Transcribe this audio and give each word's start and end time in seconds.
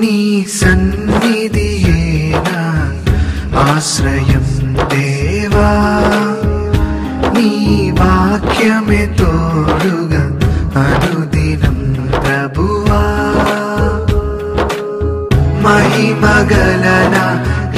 నీ 0.00 0.16
సన్నిధియేనా? 0.60 2.62
ఆశ్రయం 3.60 4.46
దేవా 4.92 5.70
నీ 7.36 7.50
వాక్యమే 8.00 9.02
తోడుగా 9.18 10.22
అనుదినం 10.84 11.78
ప్రభువా. 12.24 13.02
మహిమగలన 15.64 17.16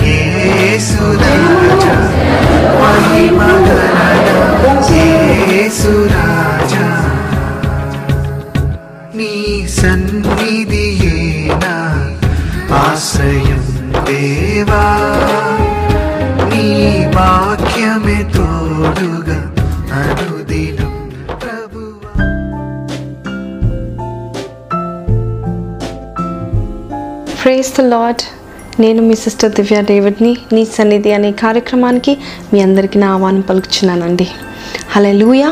యేసురాజా 0.06 1.96
మహిమగలన 2.82 4.28
యేసురాజా. 4.92 6.11
వాక్యమే 17.14 18.18
తోడుగా 18.36 19.38
అనుదినం 19.98 20.90
ప్రేస్ 27.44 27.72
ద 27.78 27.80
లాడ్ 27.80 28.22
నేను 28.80 29.02
మీ 29.02 29.14
సిస్టర్ 29.14 29.52
దివ్య 29.52 29.82
డేవిడ్ని 29.82 30.36
నీ 30.52 30.64
సన్నిధి 30.64 31.12
అనే 31.12 31.32
కార్యక్రమానికి 31.32 32.18
మీ 32.52 32.60
అందరికీ 32.60 32.98
నా 32.98 33.12
ఆహ్వానం 33.12 33.40
పలుకుచున్నానండి. 33.40 34.28
లూయ 35.10 35.44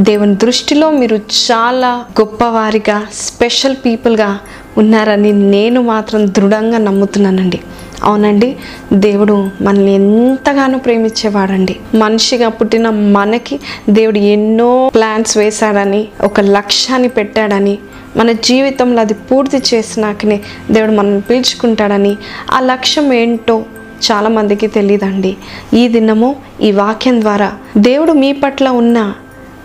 దేవుని 0.00 0.34
దృష్టిలో 0.34 0.90
మీరు 0.90 1.16
చాలా 1.16 1.90
గొప్పవారిగా 2.20 3.06
స్పెషల్ 3.12 3.76
పీపుల్గా 3.84 4.38
ఉన్నారని 4.76 5.32
నేను 5.32 5.82
మాత్రం 5.82 6.26
దృఢంగా 6.26 6.78
నమ్ముతున్నానండి. 6.78 7.60
అవునండి. 8.04 8.56
దేవుడు 8.92 9.50
మనల్ని 9.60 9.94
ఎంతగానో 9.94 10.78
ప్రేమించేవాడండి. 10.78 11.76
మనిషిగా 11.94 12.48
పుట్టిన 12.48 12.90
మనకి 12.90 13.60
దేవుడు 13.90 14.18
ఎన్నో 14.18 14.90
ప్లాన్స్ 14.94 15.38
వేశాడని 15.38 16.08
ఒక 16.22 16.40
లక్ష్యాన్ని 16.40 17.08
పెట్టాడని 17.08 17.78
మన 18.16 18.32
జీవితంలో 18.32 19.00
అది 19.00 19.14
పూర్తి 19.14 19.62
చేసినాకనే 19.74 20.40
దేవుడు 20.70 20.92
మనల్ని 20.92 21.20
పిలుచుకుంటాడని 21.20 22.16
ఆ 22.50 22.60
లక్ష్యం 22.60 23.12
ఏంటో 23.12 23.64
చాలామందికి 24.10 24.66
తెలియదండి 24.66 25.36
ఈ 25.74 25.88
దినము 25.88 26.36
ఈ 26.62 26.72
వాక్యం 26.72 27.20
ద్వారా 27.20 27.52
దేవుడు 27.76 28.12
మీ 28.12 28.32
పట్ల 28.32 28.68
ఉన్న 28.68 29.12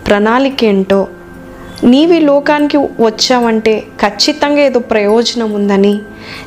ప్రణాళిక 0.06 0.64
ఏంటో 0.64 1.06
నీవి 1.84 2.20
లోకానికి 2.20 2.76
వచ్చావంటే 2.76 3.82
ఖచ్చితంగా 4.06 4.60
ఏదో 4.60 4.80
ప్రయోజనం 4.80 5.52
ఉందని. 5.52 5.98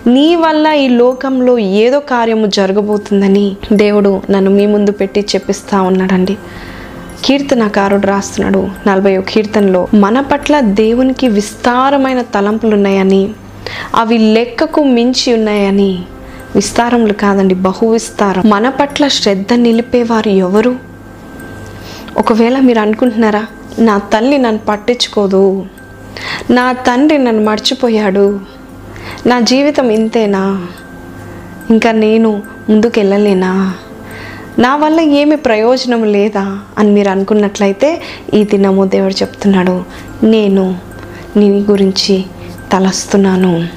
నీ 0.08 0.36
వల్ల 0.36 0.67
ఈ 0.67 0.88
లోకంలో 0.88 1.59
ఏదో 1.59 2.00
కార్యము 2.00 2.47
జరగబోతుందని 2.47 3.55
దేవుడు 3.73 4.22
నన్ను 4.30 4.52
మీ 4.52 4.66
ముందు 4.66 4.92
పెట్టి 4.92 5.20
చెప్పిస్తా 5.20 5.81
ఉన్నాడండి. 5.81 6.38
కీర్తనకారుడు 7.25 8.08
రాస్తున్నాడు. 8.08 8.70
నలభై 8.88 9.22
కీర్తనలో 9.22 9.88
మన 9.94 10.22
పట్ల 10.22 10.59
దేవునికి 10.59 11.28
విస్తారమైన 11.28 12.22
తలంపులు 12.22 12.75
ఉన్నాయని 12.75 13.30
అవి 13.95 14.17
లెక్కకు 14.17 14.83
మించి 14.83 15.33
ఉన్నాయని. 15.33 16.00
విస్తారములు 16.55 17.14
కాదండి 17.14 17.55
బహు 17.55 17.88
విస్తారం. 17.88 18.50
మన 18.50 18.70
పట్ల 18.70 19.08
శ్రద్ధ 19.08 19.53
నిలిపేవారు 19.53 20.30
ఎవరు? 20.30 20.75
ఒకవేళ 22.17 22.59
మీరు 22.59 22.80
అనుకుంటున్నారా 22.80 23.45
నా 23.80 23.97
తల్లి 23.97 24.38
నన్ను 24.38 24.61
పట్టించుకోదు. 24.70 25.66
నా 26.50 26.72
తండ్రి 26.72 27.17
నన్ను 27.17 27.44
మర్చిపోయాడు. 27.44 28.39
నా 29.25 29.39
జీవితం 29.39 29.89
ఇంతేనా? 29.89 30.67
ఇంకా 31.70 31.92
నేను 31.92 32.44
ముందుకు 32.70 33.00
వెళ్ళలేనా 33.00 33.73
నా 34.59 34.76
వల్ల 34.76 34.99
ఏమి 34.99 35.36
ప్రయోజనం 35.36 36.04
లేదా 36.04 36.60
అని 36.77 36.89
మీరు 36.89 37.10
అనుకున్నట్లయితే 37.10 38.02
ఈ 38.33 38.43
దినము 38.43 38.86
దేవుడు 38.86 39.14
చెప్తున్నాడు. 39.14 39.83
నేను 40.23 40.76
నీ 41.37 41.49
గురించి 41.49 42.26
తలస్తున్నాను. 42.71 43.67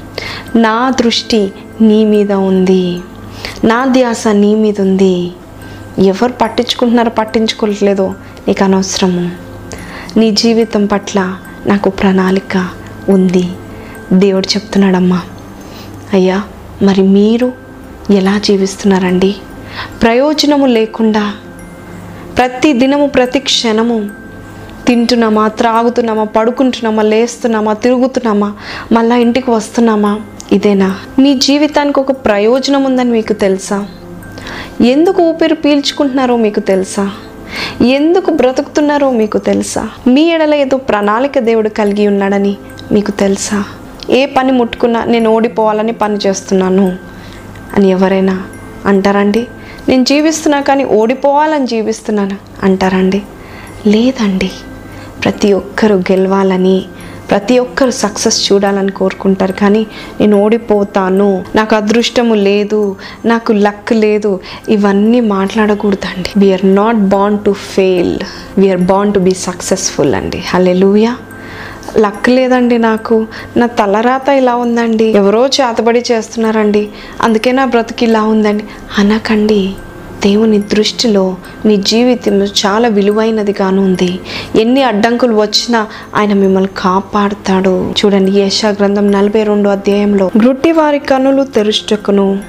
నా 0.57 0.91
దృష్టి 0.91 1.53
నీ 1.81 2.05
మీద 2.05 2.33
ఉంది. 2.33 2.99
నా 3.65 3.85
ధ్యాస 3.85 4.29
నీ 4.29 4.55
మీద 4.55 4.81
ఉంది. 4.81 5.31
ఎవరు 5.99 6.33
పట్టించుకుంటున్నారో 6.33 7.11
పట్టించుకోవట్లేదో 7.11 8.15
నీకు 8.49 8.65
అనవసరము. 8.65 9.50
నీ 10.17 10.31
జీవితం 10.31 10.87
పట్ల 10.87 11.37
నాకు 11.67 11.91
ప్రణాళిక 11.91 12.69
ఉంది. 13.09 13.49
దేవుడు 14.13 14.47
చెప్తున్నాడమ్మా. 14.47 15.21
అయ్యా 16.13 16.43
మరి 16.83 17.03
మీరు 17.03 17.53
ఎలా 18.11 18.39
జీవిస్తున్నారండి? 18.39 19.35
ప్రయోజనము 20.03 20.67
లేకుండా 20.67 21.33
ప్రతి 22.39 22.73
దినము 22.73 23.07
ప్రతి 23.07 23.39
క్షణము 23.39 24.11
తింటున్నామా 24.87 25.49
త్రాగుతున్నామా 25.49 26.25
పడుకుంటున్నామా 26.25 27.03
లేస్తున్నామా 27.03 27.73
తిరుగుతున్నామా 27.73 28.55
మళ్ళా 28.93 29.17
ఇంటికి 29.17 29.51
వస్తున్నామా? 29.51 30.21
ఇదేనా? 30.53 30.97
మీ 31.19 31.35
జీవితానికి 31.35 32.01
ఒక 32.01 32.11
ప్రయోజనం 32.11 32.85
ఉందని 32.85 33.11
మీకు 33.11 33.33
తెలుసా? 33.33 33.87
ఎందుకు 34.81 35.23
ఊపిరి 35.23 35.55
పీల్చుకుంటున్నారో 35.55 36.37
మీకు 36.37 36.61
తెలుసా? 36.61 37.11
ఎందుకు 37.83 38.31
బ్రతుకుతున్నారో 38.31 39.11
మీకు 39.11 39.39
తెలుసా? 39.39 39.91
మీ 40.07 40.31
ఎడల 40.31 40.55
ఏదో 40.55 40.77
ప్రణాళిక 40.77 41.39
దేవుడు 41.39 41.69
కలిగి 41.69 42.07
ఉన్నాడని 42.07 42.57
మీకు 42.93 43.11
తెలుసా? 43.11 43.65
ఏ 44.11 44.27
పని 44.27 44.53
ముట్టుకున్నా 44.53 45.05
నేను 45.05 45.31
ఓడిపోవాలని 45.31 45.93
పని 45.93 46.17
చేస్తున్నాను 46.17 46.97
అని 47.77 47.91
ఎవరైనా 47.91 48.43
అంటారండి? 48.87 49.47
నేను 49.89 50.05
జీవిస్తున్నా 50.05 50.61
కానీ 50.61 50.85
ఓడిపోవాలని 50.85 51.67
జీవిస్తున్నాను 51.67 52.37
అంటారండి? 52.63 53.23
లేదండి. 53.87 54.51
ప్రతి 55.25 55.53
ఒక్కరూ 55.53 55.97
గెలవాలని 55.97 56.85
ప్రతి 57.31 57.59
ఒక్కరు 57.59 57.91
సక్సెస్ 57.91 58.53
చూడాలని 58.53 58.93
కోరుకుంటారు. 58.93 59.53
కానీ 59.53 59.87
నేను 60.21 60.43
ఓడిపోతాను 60.43 61.45
నాకు 61.55 61.75
అదృష్టము 61.77 62.35
లేదు 62.35 62.97
నాకు 63.25 63.53
లక్ 63.53 63.93
లేదు 63.93 64.41
ఇవన్నీ 64.69 65.21
మాట్లాడకూడదండి. 65.21 66.31
We're 66.37 66.75
not 66.75 66.97
bound 66.97 67.45
to 67.45 67.53
fail 67.53 68.19
we're 68.59 68.81
bound 68.81 69.15
to 69.15 69.19
be 69.19 69.31
successful 69.31 70.15
అండి. 70.15 70.43
హలెలూయా 70.49 71.17
లక్ 71.99 72.29
లేదండి 72.29 72.79
నాకు. 72.79 73.27
నా 73.57 73.67
తలరాత 73.67 74.29
ఇలా 74.29 74.57
ఉందండి. 74.57 75.05
ఎవరో 75.05 75.47
చేతబడి 75.47 76.05
చేస్తున్నారండి. 76.13 76.89
అందుకే 77.23 77.53
నా 77.53 77.65
బ్రతుకు 77.65 78.05
ఇలా 78.05 78.23
ఉందండి. 78.23 78.65
అనకండి. 78.99 79.75
దేవుని 80.25 80.59
దృష్టిలో 80.59 81.37
నీ 81.65 81.77
జీవితం 81.77 82.43
చాలా 82.43 82.89
విలువైనదిగాను 82.89 83.85
ఉంది. 83.85 84.21
ఎన్ని 84.61 84.83
అడ్డంకులు 84.83 85.41
వచ్చినా 85.41 85.87
ఆయన 86.17 86.33
మిమ్మల్ని 86.33 86.71
కాపాడుతాడు. 86.79 87.95
చూడండి 87.99 88.33
యశా 88.33 88.69
గ్రంథం 88.69 89.13
నలభై 89.13 89.43
రెండు 89.43 89.69
అధ్యాయంలో 89.69 90.31
గ్రుట్టి 90.39 90.73
వారి 90.73 90.99
కనులు 90.99 91.43
తెరుచుటకును 91.43 92.41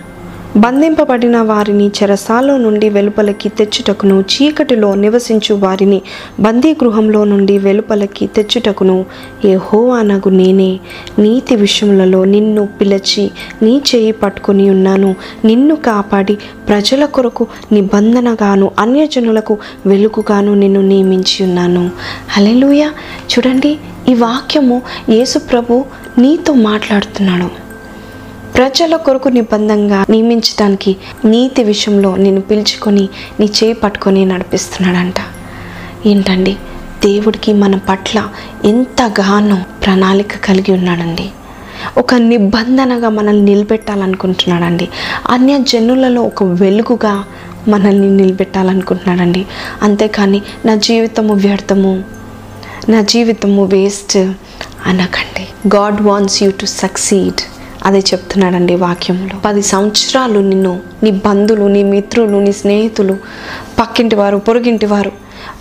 బంధింపబడిన 0.58 1.42
వారిని 1.42 1.88
చెరసాలో 1.88 2.58
నుండి 2.58 2.90
వెలుపలకి 2.90 3.50
తెచ్చుటకును 3.50 4.22
చీకటిలో 4.22 4.96
నివసించు 4.96 5.56
వారిని 5.56 6.02
బందీ 6.40 6.74
గృహంలో 6.74 7.24
నుండి 7.24 7.58
వెలుపలకి 7.58 8.28
తెచ్చుటకును. 8.28 9.06
యెహోవానగు 9.46 10.30
నేనే. 10.30 10.80
నీతి 11.20 11.56
విషయములలో 11.56 12.26
నిన్ను 12.26 12.66
పిలిచి 12.66 13.32
నీ 13.62 13.82
చేయి 13.96 14.12
పట్టుకుని 14.12 14.70
ఉన్నాను. 14.70 15.16
నిన్ను 15.46 15.76
కాపాడి 15.76 16.38
ప్రజల 16.68 17.06
కొరకు 17.06 17.48
నిబంధనగాను 17.72 18.72
అన్యజనులకు 18.80 19.58
వెలుగుగాను 19.86 20.54
నిన్ను 20.54 20.82
నియమించి 20.82 21.44
ఉన్నాను. 21.44 21.92
హలెలుయ 22.30 22.90
చూడండి 23.32 23.78
ఈ 24.10 24.14
వాక్యము 24.14 24.82
యేసు 25.10 25.40
ప్రభు 25.40 25.86
నీతో 26.18 26.54
మాట్లాడుతున్నాడు. 26.54 27.61
ప్రజల 28.56 28.96
కొరకు 28.96 29.30
నిబంధంగా 29.30 30.06
నియమించడానికి 30.10 30.96
నీతి 31.26 31.64
విషయంలో 31.64 32.16
నేను 32.16 32.42
పిలుచుకొని 32.42 33.10
నీ 33.40 33.46
చేయి 33.46 33.74
పట్టుకొని 33.74 34.26
నడిపిస్తున్నాడంట. 34.26 35.14
ఏంటండి? 36.06 36.58
దేవుడికి 37.06 37.54
మన 37.54 37.76
పట్ల 37.76 38.30
ఎంతగానో 38.66 39.58
ప్రణాళిక 39.86 40.38
కలిగి 40.38 40.72
ఉన్నాడండి? 40.72 41.30
ఒక 41.98 42.16
నిబంధనగా 42.16 43.10
మనల్ని 43.10 43.46
నిలబెట్టాలనుకుంటున్నాడండి. 43.46 44.90
అన్య 45.30 45.58
జనులలో 45.58 46.22
ఒక 46.22 46.44
వెలుగుగా 46.44 47.24
మనల్ని 47.68 48.10
నిలబెట్టాలనుకుంటున్నాడండి. 48.10 49.46
అంతేకాని 49.82 50.42
నా 50.66 50.76
జీవితము 50.76 51.34
వ్యర్థము 51.34 52.04
నా 52.90 53.02
జీవితము 53.02 53.66
వేస్ట్ 53.66 54.18
అనకండి. 54.86 55.48
God 55.76 56.02
wants 56.02 56.44
you 56.44 56.52
to 56.52 56.66
succeed. 56.66 57.42
అదే 57.84 58.00
చెప్తున్నాడండి 58.00 58.76
వాక్యంలో. 58.76 59.40
పది 59.46 59.62
సంవత్సరాలు 59.62 60.40
నిన్ను 60.40 60.80
నీ 61.04 61.12
బంధువులు 61.12 61.66
నీ 61.66 61.84
మిత్రులు 61.84 62.38
నీ 62.38 62.52
స్నేహితులు 62.52 63.18
పక్కింటి 63.80 64.16
వారు 64.16 64.38
పొరుగింటి 64.38 64.86
వారు 64.86 65.12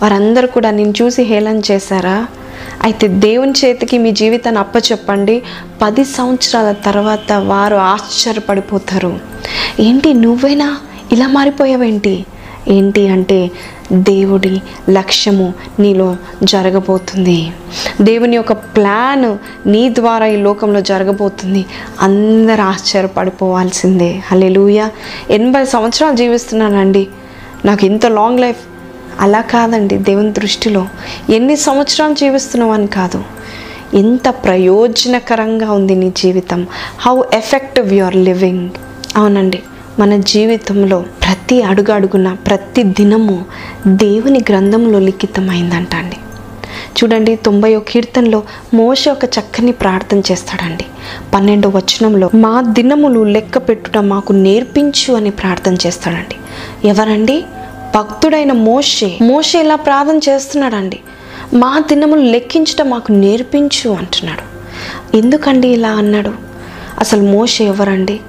వారందరూ 0.01 0.47
కూడా 0.47 0.71
నేను 0.71 0.93
చూసి 1.01 1.23
హేళన 1.23 1.61
చేశారా? 1.71 2.27
అయితే 2.83 3.07
దేవుని 3.07 3.53
చేతికి 3.65 3.97
మీ 3.97 4.11
జీవితాన్ని 4.11 4.59
అప్పచెప్పండి. 4.59 5.43
పది 5.81 6.05
సంవత్సరాల 6.05 6.71
తర్వాత 6.71 7.31
వారు 7.33 7.75
ఆశ్చర్యపడిపోతారు. 7.75 9.19
ఏంటి 9.79 10.13
నువ్వేనా? 10.13 10.77
ఇలా 11.11 11.27
మారిపోయావేంటి? 11.27 12.25
ఏంటి 12.67 13.07
అంటే 13.07 13.51
దేవుడి 13.91 14.61
లక్ష్యము 14.89 15.53
నీలో 15.79 16.15
జరగబోతుంది. 16.43 17.51
దేవుని 18.01 18.35
యొక్క 18.35 18.53
ప్లాన్ 18.53 19.37
నీ 19.69 19.89
ద్వారా 19.89 20.25
ఈ 20.25 20.35
లోకంలో 20.35 20.81
జరగబోతుంది. 20.81 21.65
అందరు 22.01 22.61
ఆశ్చర్యపడిపోవాల్సిందే. 22.61 24.21
హల్లెలూయా. 24.27 24.91
ఎనభై 25.29 25.65
సంవత్సరాలు 25.65 26.15
జీవిస్తున్నానండి. 26.15 27.07
నాకు 27.65 27.85
ఇంత 27.85 28.05
లాంగ్ 28.05 28.39
లైఫ్ 28.39 28.59
అలా 29.19 29.41
కాదండి 29.41 29.97
దేవుని 29.97 30.31
దృష్టిలో. 30.31 30.87
ఎన్ని 31.29 31.55
సంవత్సరాలు 31.55 32.15
జీవిస్తున్నావు 32.15 32.71
అని 32.71 32.87
కాదు. 32.87 33.23
ఎంత 33.93 34.29
ప్రయోజనకరంగా 34.29 35.71
ఉంది 35.71 35.95
నీ 35.95 36.13
జీవితం. 36.17 36.67
How 36.99 37.21
effective 37.33 37.93
you 37.93 38.05
are 38.05 38.15
living 38.15 38.69
అవునండి. 39.15 39.63
మన 39.99 40.17
జీవితంలో 40.17 40.99
ప్రతి 40.99 41.61
అడుగు 41.61 41.91
అడుగున 41.91 42.33
ప్రతి 42.33 42.83
దినము 42.83 43.45
దేవుని 43.87 44.39
గ్రంథంలో 44.39 44.99
లిఖితమైందంట 44.99 45.95
అండి 45.95 46.15
చూడండి 46.71 47.35
తొంభై 47.35 47.75
ఒక 47.75 47.83
కీర్తనలో 47.87 48.43
మోష 48.73 49.09
ఒక 49.09 49.25
చక్కని 49.25 49.71
ప్రార్థన 49.71 50.21
చేస్తాడండి. 50.31 50.85
పన్నెండో 51.33 51.69
వచనంలో 51.69 52.29
మా 52.35 52.61
దినములు 52.61 53.23
లెక్క 53.23 53.57
పెట్టుట 53.57 53.97
మాకు 53.97 54.33
నేర్పించు 54.33 55.13
అని 55.13 55.29
ప్రార్థన 55.29 55.77
చేస్తాడండి. 55.87 56.35
ఎవరండి? 56.87 57.45
భక్తుడైన 57.95 58.51
మోషే. 58.51 59.17
మోషే 59.21 59.59
ఇలా 59.59 59.75
ప్రార్థన 59.75 60.31
చేస్తున్నాడండి. 60.31 60.99
మా 61.53 61.79
దినములు 61.89 62.21
లెక్కించటం 62.21 62.89
మాకు 62.89 63.11
నేర్పించు 63.11 63.89
అంటున్నాడు. 63.89 64.61
ఎందుకండి 65.17 65.67
ఇలా 65.67 65.89
అన్నాడు? 65.89 66.31
అసలు 66.99 67.21
మోషే 67.21 67.65
ఎవరండి? 67.65 68.19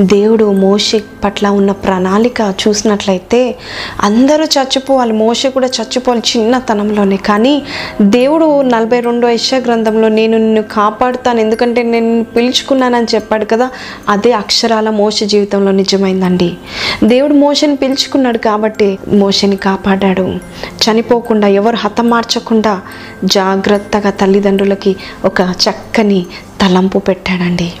దేవుడు 0.00 0.52
మోషే 0.52 1.02
పట్ల 1.24 1.48
ఉన్న 1.48 1.72
ప్రణాళిక 1.72 2.54
చూసినట్లయితే 2.68 3.56
అందరూ 4.00 4.44
చచ్చిపోవాలి. 4.44 5.12
మోషే 5.12 5.50
కూడా 5.50 5.66
చచ్చిపోవాలి 5.66 6.22
చిన్నతనంలోనే. 6.36 7.16
కానీ 7.16 7.62
దేవుడు 8.02 8.62
నలభై 8.62 9.00
రెండో 9.00 9.28
యశ 9.28 9.50
గ్రంథంలో 9.54 10.08
నేను 10.08 10.38
నిన్ను 10.38 10.62
కాపాడుతాను 10.62 11.40
ఎందుకంటే 11.40 11.82
నేను 11.82 12.24
పిలుచుకున్నానని 12.24 13.06
చెప్పాడు 13.14 13.44
కదా 13.44 13.70
అదే 14.08 14.32
అక్షరాల 14.32 14.90
మోష 14.90 15.24
జీవితంలో 15.24 15.72
నిజమైందండి. 15.72 16.56
దేవుడు 17.04 17.34
మోషని 17.34 17.76
పిలుచుకున్నాడు 17.76 18.38
కాబట్టి 18.38 18.98
మోషని 19.08 19.56
కాపాడాడు. 19.56 20.34
చనిపోకుండా 20.66 21.48
ఎవరు 21.48 21.76
హతమార్చకుండా 21.76 22.80
జాగ్రత్తగా 23.24 24.10
తల్లిదండ్రులకి 24.10 24.96
ఒక 25.24 25.40
చక్కని 25.40 26.26
తలంపు 26.60 26.98
పెట్టాడండి. 26.98 27.72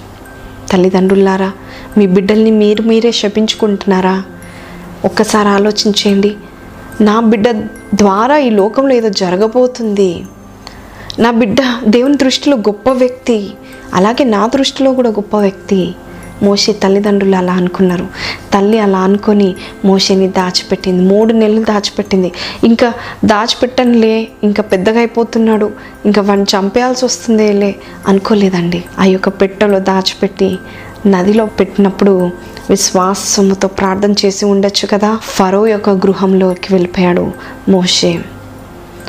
తల్లిదండ్రులారా 0.72 1.50
మీ 1.98 2.06
బిడ్డల్ని 2.06 2.50
మీరు 2.50 2.82
మీరే 2.82 3.12
శపించుకుంటున్నారా? 3.12 4.22
ఒక్కసారి 5.04 5.48
ఆలోచించేయండి. 5.48 6.36
నా 7.00 7.20
బిడ్డ 7.20 7.50
ద్వారా 7.94 8.38
ఈ 8.38 8.50
లోకంలో 8.50 8.94
ఏదో 8.94 9.08
జరగబోతుంది. 9.08 10.24
నా 11.18 11.30
బిడ్డ 11.30 11.58
దేవుని 11.84 12.16
దృష్టిలో 12.16 12.56
గొప్ప 12.56 12.90
వ్యక్తి 12.90 13.50
అలాగే 13.94 14.24
నా 14.24 14.46
దృష్టిలో 14.46 14.92
కూడా 14.92 15.10
గొప్ప 15.10 15.36
వ్యక్తి. 15.36 15.94
మోషే 16.42 16.72
తల్లిదండ్రులు 16.72 17.36
అలా 17.36 17.52
అనుకున్నారు. 17.52 18.06
తల్లి 18.54 18.78
అలా 18.78 18.98
అనుకొని 18.98 19.54
మోషేని 19.84 20.28
దాచిపెట్టింది. 20.28 21.04
మూడు 21.04 21.32
నెలలు 21.32 21.64
దాచిపెట్టింది. 21.64 22.32
ఇంకా 22.64 22.92
దాచిపెట్టనులే 23.24 24.28
ఇంకా 24.44 24.62
పెద్దగా 24.62 24.98
అయిపోతున్నాడు 24.98 25.70
ఇంకా 26.06 26.22
వాడిని 26.22 26.46
చంపేయాల్సి 26.58 27.04
వస్తుందేలే 27.04 27.76
అనుకోలేదండి. 28.08 28.84
ఆ 28.98 29.04
యొక్క 29.04 29.28
పెట్టెలో 29.28 29.78
దాచిపెట్టి 29.78 30.58
నదిలో 31.06 31.46
పెట్టినప్పుడు 31.46 32.30
విశ్వాసముతో 32.70 33.68
ప్రార్థన 33.68 34.12
చేసి 34.12 34.46
ఉండొచ్చు 34.46 34.86
కదా? 34.86 35.18
ఫరో 35.22 35.66
యొక్క 35.66 35.90
గృహంలోకి 35.90 36.74
వెళ్ళిపోయాడు 36.74 37.32
మోషే. 37.68 38.18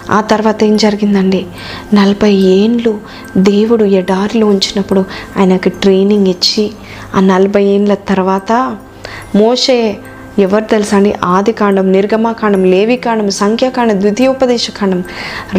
ఆ 0.10 0.22
తర్వాత 0.22 0.64
ఏం 0.64 0.78
జరిగిందండి? 0.78 1.46
నలభై 1.94 2.32
ఏండ్లు 2.32 2.94
దేవుడు 3.38 3.86
ఎడారిలో 3.86 4.48
ఉంచినప్పుడు 4.48 5.06
ఆయనకు 5.38 5.70
ట్రైనింగ్ 5.70 6.28
ఇచ్చి 6.28 6.72
ఆ 7.16 7.20
నలభై 7.20 7.64
ఏండ్ల 7.64 7.94
తర్వాత 7.94 8.52
మోషే 9.36 9.80
ఎవరు 10.40 10.64
తెలుసా 10.64 10.98
అని 10.98 11.14
ఆదికాండం 11.24 11.92
నిర్గమాకాండం 11.92 12.64
లేవికాండం 12.64 13.30
సంఖ్యాకాండం 13.30 14.02
ద్వితీయోపదేశకాండం 14.02 15.04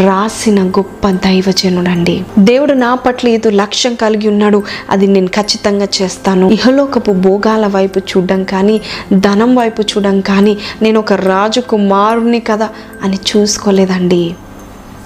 రాసిన 0.06 0.68
గొప్ప 0.68 1.10
దైవజనుడండి. 1.10 2.24
దేవుడు 2.38 2.72
నా 2.72 2.94
పట్ల 2.94 3.28
ఏదో 3.28 3.50
లక్ష్యం 3.50 3.94
కలిగి 3.94 4.28
ఉన్నాడు. 4.28 4.62
అది 4.90 5.06
నేను 5.06 5.26
ఖచ్చితంగా 5.26 5.88
చేస్తాను. 6.02 6.50
ఇహలోకపు 6.50 7.12
భోగాల 7.12 7.66
వైపు 7.66 7.98
చూడడం 7.98 8.44
కానీ 8.44 8.80
ధనం 9.12 9.56
వైపు 9.56 9.82
చూడడం 9.82 10.20
కానీ 10.20 10.58
నేను 10.82 10.98
ఒక 11.00 11.12
రాజు 11.12 11.60
కుమారుని 11.60 12.40
కదా 12.40 12.68
అని 13.02 13.18
చూసుకోలేదండి. 13.36 14.34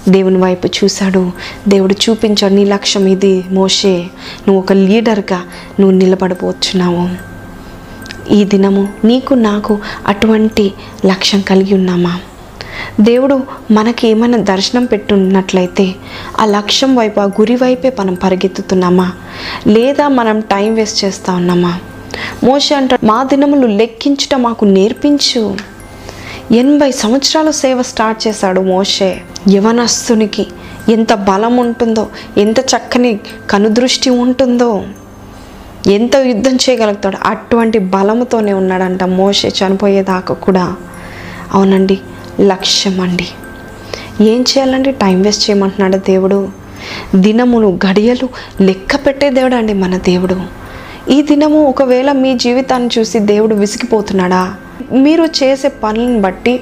దేవుని 0.09 0.37
వైపు 0.37 0.67
చూశాడు. 0.67 1.31
దేవుడు 1.67 1.95
చూపించాడు 2.09 2.53
నీ 2.53 2.65
లక్ష్యం 2.65 3.05
ఇది 3.05 3.43
మోషే. 3.51 3.97
నువ్వు 4.47 4.57
ఒక 4.57 4.73
లీడర్గా 4.73 5.41
నువ్వు 5.79 5.97
నిలబడబోతున్నావు 5.97 7.34
ఈ 8.31 8.43
దినము 8.43 8.93
నీకు 9.03 9.33
నాకు 9.33 9.79
అటువంటి 10.07 10.73
లక్ష్యం 11.05 11.41
కలిగి 11.41 11.73
ఉన్నామా? 11.73 12.19
దేవుడు 12.99 13.43
మనకి 13.71 14.07
ఏమైనా 14.07 14.37
దర్శనం 14.37 14.85
పెట్టున్నట్లయితే 14.85 15.95
ఆ 16.39 16.45
లక్ష్యం 16.45 16.95
వైపు 16.95 17.19
ఆ 17.19 17.23
గురి 17.23 17.55
వైపే 17.55 17.93
మనం 17.99 18.13
పరిగెత్తుతున్నామా? 18.13 19.11
లేదా 19.67 20.07
మనం 20.07 20.39
టైం 20.39 20.75
వేస్ట్ 20.75 21.05
చేస్తూ 21.05 21.33
ఉన్నామా? 21.33 21.79
మోష 22.43 22.73
అంటాడు 22.73 23.05
మా 23.05 23.23
దినములు 23.23 23.67
లెక్కించుట 23.67 24.35
మాకు 24.35 24.65
నేర్పించు. 24.65 25.57
ఎనభై 26.51 26.91
సంవత్సరాలు 26.91 27.51
సేవ 27.51 27.81
స్టార్ట్ 27.81 28.27
చేశాడు 28.27 28.61
మోషే. 28.61 29.21
యవనస్తునికి 29.53 30.47
ఎంత 30.89 31.13
బలం 31.13 31.57
ఉంటుందో 31.57 32.07
ఎంత 32.37 32.59
చక్కని 32.59 33.19
కనుదృష్టి 33.49 34.09
ఉంటుందో. 34.09 34.83
ఎంత 35.87 36.15
యుద్ధం 36.15 36.55
చేయగలుగుతాడు? 36.55 37.17
అటువంటి 37.25 37.79
బలముతోనే 37.79 38.53
ఉన్నాడంట 38.53 39.03
మోషే 39.03 39.47
చనిపోయేదాకా 39.47 40.33
కూడా. 40.33 40.75
అవునండి 41.53 41.99
లక్ష్యం 42.41 43.01
అండి 43.01 43.27
ఏం 44.21 44.41
చేయాలండి? 44.41 44.91
టైం 44.91 45.21
వేస్ట్ 45.21 45.49
చేయమంటున్నాడు 45.49 45.97
దేవుడు. 45.97 46.49
దినమును 47.15 47.79
గడియలు 47.87 48.29
లెక్క 48.61 48.95
పెట్టే 48.95 49.29
దేవుడు 49.29 49.55
అండి 49.55 49.73
మన 49.73 49.97
దేవుడు. 49.97 50.41
ఈ 51.11 51.21
దినము 51.21 51.69
ఒకవేళ 51.69 52.11
మీ 52.11 52.37
జీవితాన్ని 52.37 52.89
చూసి 52.99 53.19
దేవుడు 53.19 53.55
విసిగిపోతున్నాడా? 53.55 54.55
మీరు 54.91 55.23
చేసే 55.23 55.67
పనులను 55.67 56.21
బట్టి 56.21 56.59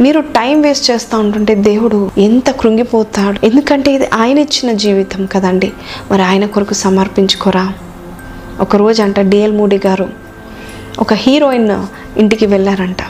మీరు 0.00 0.20
టైం 0.20 0.60
వేస్ట్ 0.60 0.90
చేస్తూ 0.90 1.18
ఉంటుంటే 1.18 1.54
దేవుడు 1.54 2.10
ఎంత 2.18 2.50
కృంగిపోతాడు? 2.50 3.46
ఎందుకంటే 3.46 3.92
ఇది 3.92 4.06
ఆయన 4.14 4.38
ఇచ్చిన 4.38 4.72
జీవితం 4.72 5.26
కదండి. 5.26 5.72
మరి 6.10 6.22
ఆయన 6.22 6.46
కొరకు 6.46 6.74
సమర్పించుకోరా? 6.74 7.72
ఒకరోజు 8.60 9.02
అంట 9.02 9.20
డిఎల్ 9.20 9.56
మూడి 9.56 9.78
గారు 9.86 10.06
ఒక 11.00 11.14
హీరోయిన్ 11.14 11.72
ఇంటికి 12.18 12.46
వెళ్ళారంట. 12.46 13.02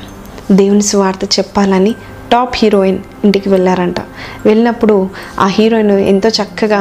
దేవుని 0.52 0.82
సువార్త 0.82 1.24
చెప్పాలని 1.24 1.92
టాప్ 2.32 2.56
హీరోయిన్ 2.56 2.98
ఇంటికి 3.24 3.48
వెళ్ళారంట. 3.48 4.00
వెళ్ళినప్పుడు 4.46 4.96
ఆ 5.40 5.46
హీరోయిన్ 5.46 5.92
ఎంతో 6.12 6.28
చక్కగా 6.28 6.80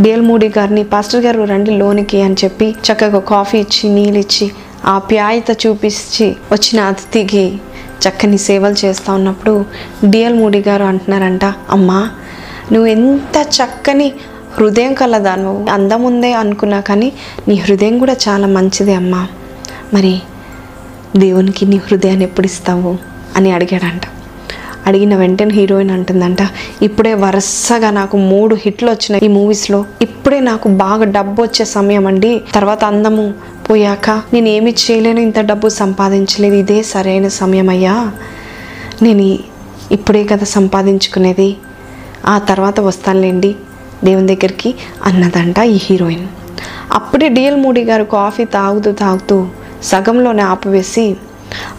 డిఎల్ 0.00 0.22
మూడి 0.22 0.48
గారిని 0.58 0.84
పాస్టర్ 0.84 1.24
గారు 1.24 1.44
రండి 1.44 1.70
లోనికి 1.70 2.22
అని 2.22 2.36
చెప్పి 2.44 2.66
చక్కగా 2.86 3.20
కాఫీ 3.32 3.58
ఇచ్చి 3.58 3.88
నీళ్ళు 3.88 4.18
ఇచ్చి 4.18 4.46
ఆప్యాయత 4.86 5.50
చూపించి 5.66 6.36
వచ్చిన 6.52 6.80
అతిథికి 6.80 7.44
చక్కని 8.02 8.38
సేవలు 8.38 8.76
చేస్తూ 8.84 9.14
ఉన్నప్పుడు 9.14 9.54
డిఎల్ 10.04 10.38
మూడి 10.38 10.60
గారు 10.68 10.84
అంటున్నారంట 10.84 11.44
అమ్మా 11.70 12.00
నువ్వు 12.72 12.86
ఎంత 12.86 13.36
చక్కని 13.56 14.08
హృదయం 14.58 14.94
కలదాను 14.94 15.66
అందం 15.72 16.02
ఉందే 16.02 16.32
అనుకున్నా 16.32 16.80
కానీ 16.80 17.12
నీ 17.48 17.54
హృదయం 17.54 17.98
కూడా 17.98 18.16
చాలా 18.28 18.46
మంచిదే 18.46 18.94
అమ్మా. 18.94 19.28
మరి 19.94 20.20
దేవునికి 21.16 21.66
నీ 21.66 21.76
హృదయాన్ని 21.76 22.24
ఎప్పుడు 22.24 22.46
ఇస్తావు 22.46 22.96
అని 23.36 23.50
అడిగాడంట. 23.50 24.00
అడిగిన 24.86 25.16
వెంటనే 25.16 25.54
హీరోయిన్ 25.54 25.90
అంటుందంట 25.90 26.38
ఇప్పుడే 26.82 27.14
వరుసగా 27.14 27.90
నాకు 27.90 28.16
మూడు 28.16 28.54
హిట్లు 28.54 28.90
వచ్చినాయి 28.90 29.24
ఈ 29.24 29.28
మూవీస్లో. 29.28 29.84
ఇప్పుడే 30.02 30.40
నాకు 30.40 30.68
బాగా 30.68 31.04
డబ్బు 31.04 31.42
వచ్చే 31.42 31.64
సమయం 31.64 32.06
అండి. 32.06 32.42
తర్వాత 32.54 32.84
అందము 32.84 33.34
పోయాక 33.70 34.10
నేను 34.10 34.48
ఏమి 34.48 34.74
చేయలేను 34.90 35.20
ఇంత 35.20 35.40
డబ్బు 35.40 35.68
సంపాదించలేదు. 35.68 36.54
ఇదే 36.54 36.82
సరైన 36.82 37.28
సమయం 37.28 37.68
అయ్యా. 37.68 38.10
నేను 39.02 39.38
ఇప్పుడే 39.92 40.24
కదా 40.24 40.44
సంపాదించుకునేది. 40.44 41.56
ఆ 42.26 42.38
తర్వాత 42.38 42.80
వస్తానులేండి. 42.80 43.56
దేవుని 44.04 44.26
దగ్గరికి 44.26 44.74
అన్నదంట 45.04 45.58
ఈ 45.58 45.78
హీరోయిన్. 45.82 46.28
అప్పుడే 46.92 47.28
డిఎల్ 47.28 47.56
మూడి 47.56 47.84
గారు 47.84 48.04
కాఫీ 48.04 48.44
తాగుతూ 48.44 48.92
తాగుతూ 48.92 49.46
సగంలోనే 49.82 50.42
ఆపివేసి 50.42 51.16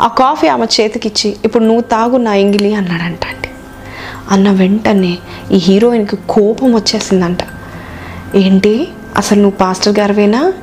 ఆ 0.01 0.07
కాఫీ 0.07 0.47
ఆమె 0.47 0.65
చేతికిచ్చి 0.81 1.35
ఇప్పుడు 1.45 1.63
నువ్వు 1.63 1.81
తాగు 1.81 2.17
నా 2.17 2.35
ఎంగిలి 2.35 2.73
అన్నాడంట 2.73 3.25
అండి. 3.25 3.49
అన్న 4.31 4.51
వెంటనే 4.51 5.17
ఈ 5.51 5.57
హీరోయిన్కి 5.57 6.17
కోపం 6.29 6.75
వచ్చేసిందంట. 6.75 7.38
ఏంటి? 8.35 8.88
అసలు 9.17 9.41
నువ్వు 9.41 9.57
పాస్టర్ 9.57 9.99
గారివేనా? 9.99 10.53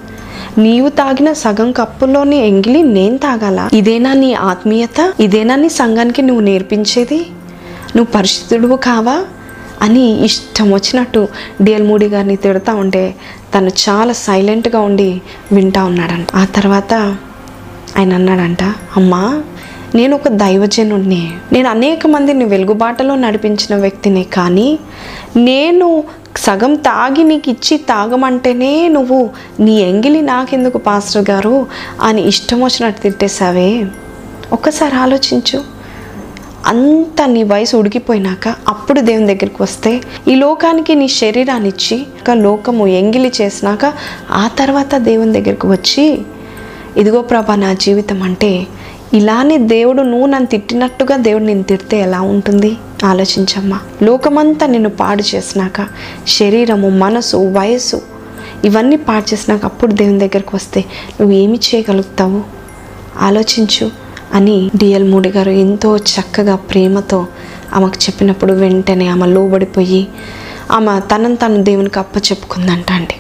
నీవు 0.59 0.89
తాగిన 0.89 1.33
సగం 1.33 1.73
కప్పులోని 1.73 2.49
ఎంగిలి 2.49 2.83
నేను 2.83 3.19
తాగాల? 3.19 3.69
ఇదేనా 3.73 4.13
నీ 4.13 4.35
ఆత్మీయత? 4.35 5.13
ఇదేనా 5.21 5.57
నీ 5.57 5.69
సంఘానికి 5.69 6.23
నువ్వు 6.23 6.45
నేర్పించేది? 6.45 7.27
నువ్వు 7.97 8.13
పరిశుద్ధుడువు 8.13 8.77
కావా? 8.77 9.25
అని 9.87 10.25
ఇష్టం 10.25 10.73
వచ్చినట్టు 10.73 11.29
డిఎల్ 11.63 11.87
మూడి 11.87 12.07
గారిని 12.07 12.37
తిడతా 12.37 12.75
ఉంటే 12.75 13.05
తను 13.55 13.71
చాలా 13.85 14.13
సైలెంట్గా 14.13 14.81
ఉండి 14.81 15.21
వింటా 15.53 15.85
ఉన్నాడంట. 15.85 16.29
ఆ 16.35 16.45
తర్వాత 16.45 16.93
ఆయన 17.99 18.13
అన్నాడంట 18.15 18.63
అమ్మా 18.97 19.23
నేను 19.95 20.15
ఒక 20.15 20.29
దైవజనుడిని 20.29 21.21
నేను 21.53 21.69
అనేక 21.69 22.07
మందిని 22.07 22.45
వెలుగుబాటలో 22.45 23.17
నడిపించిన 23.17 23.75
వ్యక్తిని 23.77 24.25
కానీ 24.25 24.69
నేను 25.37 25.87
సగం 26.37 26.75
తాగి 26.75 27.25
నీకు 27.25 27.51
ఇచ్చి 27.51 27.77
తాగమంటేనే 27.79 28.89
నువ్వు 28.89 29.19
నీ 29.61 29.75
ఎంగిలి 29.83 30.23
నాకెందుకు 30.23 30.79
పాస్టర్ 30.79 31.31
గారు? 31.31 31.67
అని 32.03 32.23
ఇష్టం 32.23 32.63
వచ్చినట్టు 32.63 33.01
తిట్టేశావే. 33.03 33.71
ఒక్కసారి 34.53 34.97
ఆలోచించు. 34.97 35.59
అంత 36.67 37.23
నీ 37.29 37.43
వయసు 37.43 37.77
ఉడికిపోయినాక 37.77 38.49
అప్పుడు 38.49 39.01
దేవుని 39.01 39.27
దగ్గరికి 39.27 39.63
వస్తే 39.63 40.01
ఈ 40.29 40.35
లోకానికి 40.35 40.95
నీ 40.95 41.09
శరీరాన్ని 41.09 41.69
ఇచ్చి 41.69 42.07
ఒక 42.23 42.31
లోకము 42.31 42.87
ఎంగిలి 42.87 43.33
చేసినాక 43.41 43.93
ఆ 44.31 44.49
తర్వాత 44.59 44.97
దేవుని 44.97 45.33
దగ్గరికి 45.33 45.67
వచ్చి 45.67 46.23
ఇదిగో 46.97 47.23
ప్రభా 47.23 47.55
నా 47.55 47.73
జీవితం 47.73 48.23
అంటే 48.23 48.67
ఇలానే 49.15 49.59
దేవుడు 49.59 50.03
నువ్వు 50.03 50.27
నన్ను 50.27 50.47
తిట్టినట్టుగా 50.47 51.17
దేవుడు 51.17 51.45
నేను 51.45 51.63
తిడితే 51.63 52.01
ఎలా 52.01 52.21
ఉంటుంది? 52.21 52.77
ఆలోచించమ్మా. 53.05 53.81
లోకమంతా 54.03 54.67
నిన్ను 54.67 54.91
పాడు 54.91 55.23
చేసినాక 55.35 55.87
శరీరము 56.29 56.89
మనసు 56.89 57.37
వయసు 57.37 58.03
ఇవన్నీ 58.65 58.97
పాడు 58.97 59.33
చేసినాక 59.33 59.65
అప్పుడు 59.65 59.93
దేవుని 59.93 60.19
దగ్గరికి 60.19 60.57
వస్తే 60.57 60.81
నువ్వు 61.21 61.37
ఏమి 61.37 61.61
చేయగలుగుతావు? 61.75 62.43
ఆలోచించు. 63.21 64.06
అని 64.35 64.71
డిఎల్ 64.77 65.11
మూడి 65.11 65.29
గారు 65.29 65.51
ఎంతో 65.51 65.97
చక్కగా 65.97 66.57
ప్రేమతో 66.57 67.27
ఆమెకు 67.75 67.95
చెప్పినప్పుడు 67.95 68.53
వెంటనే 68.53 69.09
ఆమె 69.09 69.27
లోబడిపోయి 69.27 70.09
ఆమె 70.71 71.01
తనను 71.15 71.37
తను 71.37 71.63
దేవునికి 71.63 71.99
అప్ప 71.99 72.17
చెప్పుకుందంట 72.17 72.93
అండి. 72.93 73.15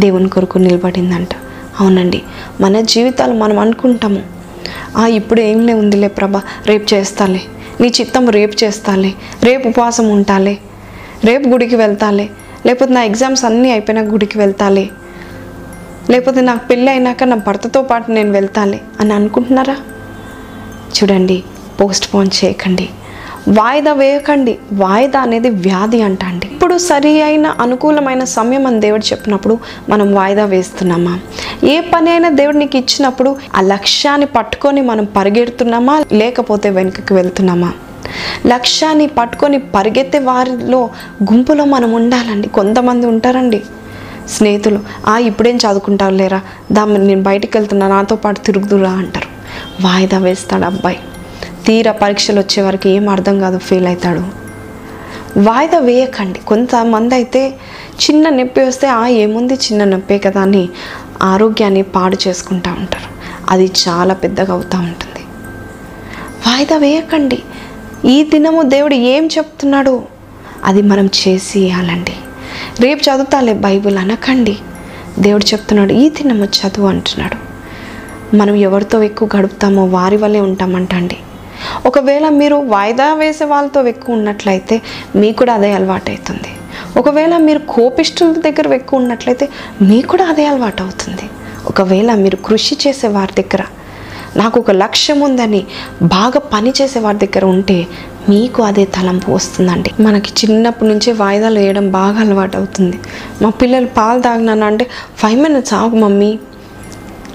దేవుని 0.00 0.28
కొరకు 0.28 0.58
నిలబడిందంట. 0.58 1.28
అవునండి 1.80 2.22
మన 2.60 2.80
జీవితాలు 2.80 3.34
మనం 3.34 3.58
అనుకుంటాము. 3.58 4.22
"ఆ, 4.96 5.06
ఇప్పుడు 5.06 5.40
ఏంలే 5.40 5.72
ఉందిలే 5.72 6.08
ప్రభా 6.08 6.42
రేపు 6.66 6.94
చేస్తాలే. 6.94 7.40
నీ 7.80 7.92
చిత్తం 8.00 8.28
రేపు 8.28 8.64
చేస్తాలే. 8.64 9.14
రేపు 9.42 9.68
ఉపవాసం 9.68 10.08
ఉంటాలే. 10.08 10.58
రేపు 11.24 11.48
గుడికి 11.48 11.76
వెళ్తాలే. 11.76 12.30
లేకపోతే 12.66 12.92
నా 12.92 13.02
ఎగ్జామ్స్ 13.02 13.44
అన్నీ 13.44 13.70
అయిపోయినా 13.70 14.02
గుడికి 14.02 14.38
వెళ్తాలే. 14.38 14.90
లేకపోతే 16.10 16.40
నాకు 16.40 16.68
పెళ్ళి 16.68 16.92
అయినాక 16.92 17.24
నా 17.24 17.36
భర్తతో 17.36 17.82
పాటు 17.82 18.10
నేను 18.10 18.32
వెళ్తాలే 18.32 18.80
అని 19.00 19.14
అనుకుంటున్నారా? 19.14 19.76
చూడండి 20.94 21.44
పోస్ట్ 21.80 22.14
పోన్ 22.14 22.30
చేయకండి. 22.44 22.88
వాయిదా 23.48 23.92
వేయకండి. 23.92 24.58
వాయిదా 24.72 25.20
అనేది 25.20 25.50
వ్యాధి 25.50 26.02
అంట 26.02 26.24
అండి 26.24 26.46
ఇప్పుడు 26.46 26.78
సరి 26.78 27.22
అయిన 27.22 27.46
అనుకూలమైన 27.46 28.24
సమయం 28.24 28.66
అని 28.66 28.80
దేవుడు 28.80 29.02
చెప్పినప్పుడు 29.02 29.58
మనం 29.88 30.14
వాయిదా 30.14 30.44
వేస్తున్నామా? 30.44 31.18
ఏ 31.64 31.80
పని 31.80 32.10
అయినా 32.10 32.28
దేవుడు 32.28 32.56
నీకు 32.56 32.76
ఇచ్చినప్పుడు 32.76 33.36
ఆ 33.54 33.60
లక్ష్యాన్ని 33.60 34.26
పట్టుకొని 34.26 34.80
మనం 34.80 35.04
పరిగెడుతున్నామా? 35.04 36.04
లేకపోతే 36.12 36.70
వెనుకకి 36.70 37.14
వెళ్తున్నామా? 37.14 37.72
లక్ష్యాన్ని 38.46 39.06
పట్టుకొని 39.06 39.58
పరిగెత్తే 39.58 40.18
వారిలో 40.18 40.90
గుంపులో 41.22 41.64
మనం 41.64 41.92
ఉండాలండి. 41.92 42.48
కొంతమంది 42.48 43.06
ఉంటారండి. 43.06 43.62
స్నేహితులు 44.28 44.80
ఆ 45.06 45.18
ఇప్పుడేం 45.18 45.56
చదువుకుంటావు 45.56 46.10
లేరా 46.10 46.40
దా 46.72 46.84
నేను 46.84 47.22
బయటికి 47.22 47.58
వెళ్తున్నా 47.58 47.88
నాతో 47.88 48.16
పాటు 48.16 48.40
తిరుగుదురా 48.40 48.90
అంటారు. 48.90 49.35
వాయిదా 49.80 50.18
వేస్తాడు 50.18 50.64
అబ్బాయి. 50.64 50.98
తీరా 51.66 51.92
పరీక్షలు 51.92 52.40
వచ్చే 52.40 52.62
వరకు 52.62 52.88
ఏం 52.88 53.08
అర్థం 53.08 53.40
కాదు 53.40 53.58
ఫెయిల్ 53.58 53.86
అవుతాడు. 53.86 54.46
వాయిదా 55.38 55.78
వేయకండి. 55.78 56.38
కొంతమంది 56.38 57.14
అయితే 57.14 57.54
చిన్న 58.04 58.28
నొప్పి 58.28 58.60
వస్తే 58.60 58.86
ఆ 58.86 59.06
ఏముంది 59.06 59.54
చిన్న 59.54 59.84
నొప్పే 59.84 60.18
కదా 60.18 60.40
అని 60.40 60.68
ఆరోగ్యాన్ని 61.22 61.82
పాడు 61.82 62.28
చేసుకుంటూ 62.28 62.70
ఉంటారు. 62.70 63.16
అది 63.50 63.72
చాలా 63.88 64.14
పెద్దగా 64.14 64.52
అవుతూ 64.52 64.78
ఉంటుంది. 64.78 65.20
వాయిదా 66.46 66.76
వేయకండి. 66.76 67.42
ఈ 68.04 68.22
దినము 68.22 68.62
దేవుడు 68.62 68.94
ఏం 68.94 69.26
చెప్తున్నాడు? 69.26 70.02
అది 70.64 70.82
మనం 70.82 71.06
చేసి 71.06 71.60
ఇవ్వాలండి 71.60 72.12
రేపు 72.80 73.00
చదువుతాలే 73.00 73.52
బైబిల్ 73.52 73.98
అనకండి. 73.98 74.58
దేవుడు 75.18 75.44
చెప్తున్నాడు 75.44 75.92
ఈ 75.92 76.08
దినము 76.08 76.44
చదువు 76.44 76.86
అంటున్నాడు. 76.86 77.45
మనం 78.40 78.54
ఎవరితో 78.68 79.02
ఎక్కువ 79.02 79.28
గడుపుతామో 79.36 79.84
వారి 79.96 80.16
వల్లే 80.16 80.40
ఉంటామంటండి. 80.40 81.18
ఒకవేళ 81.86 82.28
మీరు 82.40 82.56
వాయిదా 82.74 83.14
వేసే 83.14 83.44
వాళ్ళతో 83.44 83.80
ఎక్కువ 83.92 84.16
ఉన్నట్లయితే 84.18 84.76
మీకు 85.16 85.36
కూడా 85.36 85.52
అదే 85.54 85.70
అలవాటు 85.72 86.10
అవుతుంది 86.10 86.50
ఒకవేళ 87.00 87.36
మీరు 87.36 87.60
కోపిష్టుల 87.74 88.40
దగ్గర 88.46 88.74
ఎక్కువ 88.74 89.00
ఉన్నట్లయితే 89.02 89.46
మీకు 89.82 90.08
కూడా 90.08 90.24
అదే 90.32 90.44
అలవాటు 90.46 90.82
అవుతుంది 90.82 91.26
ఒకవేళ 91.66 92.10
మీరు 92.14 92.36
కృషి 92.36 92.74
చేసే 92.84 93.08
వారి 93.08 93.34
దగ్గర 93.42 93.62
నాకు 94.36 94.60
ఒక 94.60 94.70
లక్ష్యం 94.70 95.20
ఉందని 95.20 95.66
బాగా 96.02 96.40
పని 96.54 96.70
చేసే 96.78 96.98
వారి 97.00 97.18
దగ్గర 97.18 97.44
ఉంటే 97.44 97.86
మీకు 98.28 98.62
అదే 98.62 98.84
తలంపు 98.84 99.28
వస్తుందండి. 99.30 99.90
మనకి 100.00 100.30
చిన్నప్పటి 100.40 100.88
నుంచే 100.88 101.12
వాయిదాలు 101.12 101.58
వేయడం 101.58 101.90
బాగా 101.90 102.20
అలవాటు 102.20 102.56
అవుతుంది 102.56 102.98
మా 103.42 103.50
పిల్లలు 103.50 103.86
పాలు 103.86 104.20
తాగినానంటే 104.20 104.86
ఫైవ్ 105.16 105.40
మినిట్స్ 105.42 105.74
ఆగు 105.74 105.96
మమ్మీ. 105.96 106.38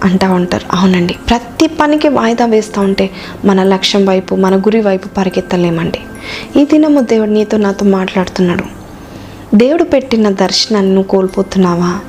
అంటా 0.04 0.34
ఉంటారు. 0.34 0.66
అవునండి. 0.72 1.14
ప్రతి 1.30 1.68
పనికి 1.68 2.08
వాయిదా 2.08 2.46
వేస్తూ 2.46 2.82
ఉంటే 2.82 3.10
మన 3.46 3.64
లక్ష్యం 3.64 4.06
వైపు 4.06 4.36
మన 4.36 4.60
గురి 4.60 4.82
వైపు 4.82 5.08
పరిగెత్తలేమండి. 5.08 6.00
ఈ 6.62 6.66
దినము 6.66 7.02
దేవుడు 7.02 7.30
నీతో 7.30 7.58
నాతో 7.58 7.86
మాట్లాడుతున్నాడు. 7.86 8.64
దేవుడు 9.56 9.84
పెట్టిన 9.84 10.30
దర్శనాన్ని 10.30 10.92
నువ్వు 10.92 11.08
కోల్పోతున్నావా? 11.08 12.00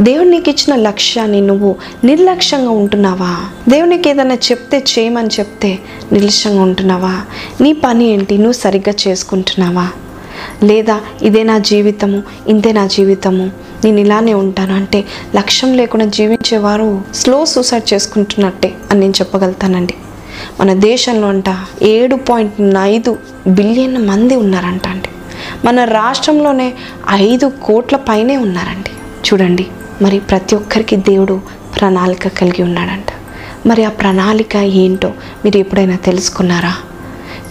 దేవుడు 0.00 0.28
నీకు 0.28 0.50
ఇచ్చిన 0.50 0.76
లక్ష్యాన్ని 0.76 1.40
నువ్వు 1.40 1.76
నిర్లక్ష్యంగా 2.04 2.70
ఉంటున్నావా? 2.70 3.36
దేవుడు 3.68 3.90
నీకు 3.90 4.08
ఏదైనా 4.08 4.34
చెప్తే 4.34 4.84
చేయమని 4.98 5.28
చెప్తే 5.28 5.78
నిర్లక్ష్యంగా 6.12 6.62
ఉంటున్నావా? 6.62 7.20
నీ 7.60 7.72
పని 7.72 8.04
ఏంటి? 8.04 8.36
నువ్వు 8.36 8.52
సరిగ్గా 8.52 8.94
చేసుకుంటున్నావా? 9.08 9.88
లేదా 10.62 11.00
ఇదే 11.22 11.42
నా 11.42 11.58
జీవితము 11.58 12.22
ఇంతే 12.48 12.72
నా 12.72 12.86
జీవితము? 12.86 13.50
నేను 13.84 14.00
ఇలానే 14.00 14.34
ఉంటాను. 14.34 14.74
అంటే 14.74 15.04
లక్ష్యం 15.36 15.74
లేకుండా 15.74 16.04
జీవించేవారు 16.04 17.02
స్లో 17.14 17.44
సూసైడ్ 17.44 17.94
చేసుకుంటున్నట్టే 17.94 18.74
అని 18.90 19.00
నేను 19.00 19.12
చెప్పగలుగుతానండి. 19.20 19.94
మన 20.60 20.72
దేశంలో 20.72 21.28
అంట 21.28 21.44
ఏడు 21.82 22.16
పాయింట్ 22.16 22.76
ఐదు 22.78 23.18
బిలియన్ 23.46 24.08
మంది 24.08 24.36
ఉన్నారంట 24.36 24.88
అండి. 24.88 25.08
మన 25.64 25.84
రాష్ట్రంలోనే 25.84 26.74
ఐదు 27.10 27.52
కోట్ల 27.62 27.96
పైనే 27.96 28.36
ఉన్నారండి. 28.36 28.90
చూడండి 29.28 29.66
మరి 30.02 30.18
ప్రతి 30.18 30.54
ఒక్కరికి 30.54 30.96
దేవుడు 30.96 31.40
ప్రణాళిక 31.78 32.28
కలిగి 32.28 32.62
ఉన్నాడంట. 32.62 33.06
మరి 33.66 33.84
ఆ 33.84 33.88
ప్రణాళిక 33.88 34.56
ఏంటో 34.56 35.08
మీరు 35.44 35.58
ఎప్పుడైనా 35.58 35.96
తెలుసుకున్నారా? 35.96 36.74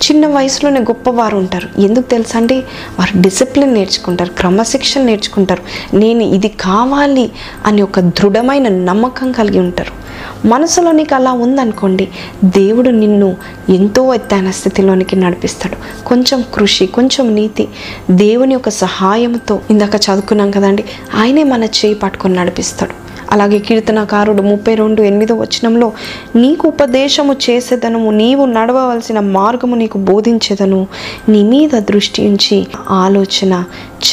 చిన్న 0.02 0.28
వయసులోనే 0.28 0.80
గొప్పవారు 0.80 1.38
ఉంటారు. 1.38 1.82
ఎందుకు 1.82 2.10
తెలుసా 2.10 2.40
అండి? 2.40 2.64
వారు 3.00 3.22
డిసిప్లిన్ 3.22 3.74
నేర్చుకుంటారు 3.74 4.30
క్రమశిక్షణ 4.30 5.02
నేర్చుకుంటారు. 5.02 5.96
నేను 5.96 6.24
ఇది 6.24 6.48
కావాలి 6.48 7.32
అని 7.66 7.82
ఒక 7.82 8.00
దృఢమైన 8.00 8.68
నమ్మకం 8.68 9.32
కలిగి 9.32 9.60
ఉంటారు. 9.60 10.02
మనసులో 10.48 10.92
నీకు 10.92 11.16
అలా 11.16 11.32
ఉందనుకోండి 11.32 12.08
దేవుడు 12.44 12.90
నిన్ను 12.90 13.38
ఎంతో 13.70 14.14
ఎత్తైన 14.14 14.52
స్థితిలోనికి 14.52 15.16
నడిపిస్తాడు. 15.16 16.06
కొంచెం 16.08 16.44
కృషి 16.54 16.86
కొంచెం 16.86 17.36
నీతి 17.36 17.68
దేవుని 18.12 18.54
యొక్క 18.54 18.70
సహాయంతో 18.70 19.62
ఇందాక 19.70 19.96
చదువుకున్నాం 19.96 20.52
కదండి 20.52 20.84
ఆయనే 21.16 21.44
మన 21.44 21.64
చేయి 21.64 21.94
పట్టుకొని 21.94 22.34
నడిపిస్తాడు. 22.34 23.11
అలాగే 23.32 23.60
కీర్తనకారుడు 23.60 24.42
ముప్పై 24.42 24.76
రెండు 24.76 25.02
ఎనిమిదో 25.02 25.36
వచనంలో 25.36 25.92
నీకు 26.36 26.68
ఉపదేశము 26.68 27.34
చేసేదనము 27.34 28.12
నీవు 28.12 28.46
నడవవలసిన 28.46 29.20
మార్గము 29.20 29.76
నీకు 29.76 29.98
బోధించేదను 29.98 30.88
నీ 31.30 31.44
మీద 31.44 31.70
దృష్టి 31.70 32.28
ఉంచి 32.28 32.68
ఆలోచన 32.90 33.64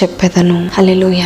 చెప్పేదను. 0.02 0.70
హల్లెలూయ. 0.75 1.22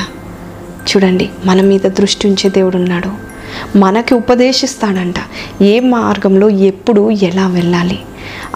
చూడండి 0.89 1.31
మన 1.45 1.61
మీద 1.61 1.81
దృష్టి 1.81 2.29
ఉంచే 2.29 2.51
దేవుడు 2.51 2.77
ఉన్నాడు. 2.77 3.33
మనకి 3.79 4.15
ఉపదేశిస్తాడంట 4.15 5.15
ఏ 5.63 5.81
మార్గంలో 5.81 6.49
ఎప్పుడు 6.49 7.11
ఎలా 7.11 7.49
వెళ్ళాలి. 7.49 7.99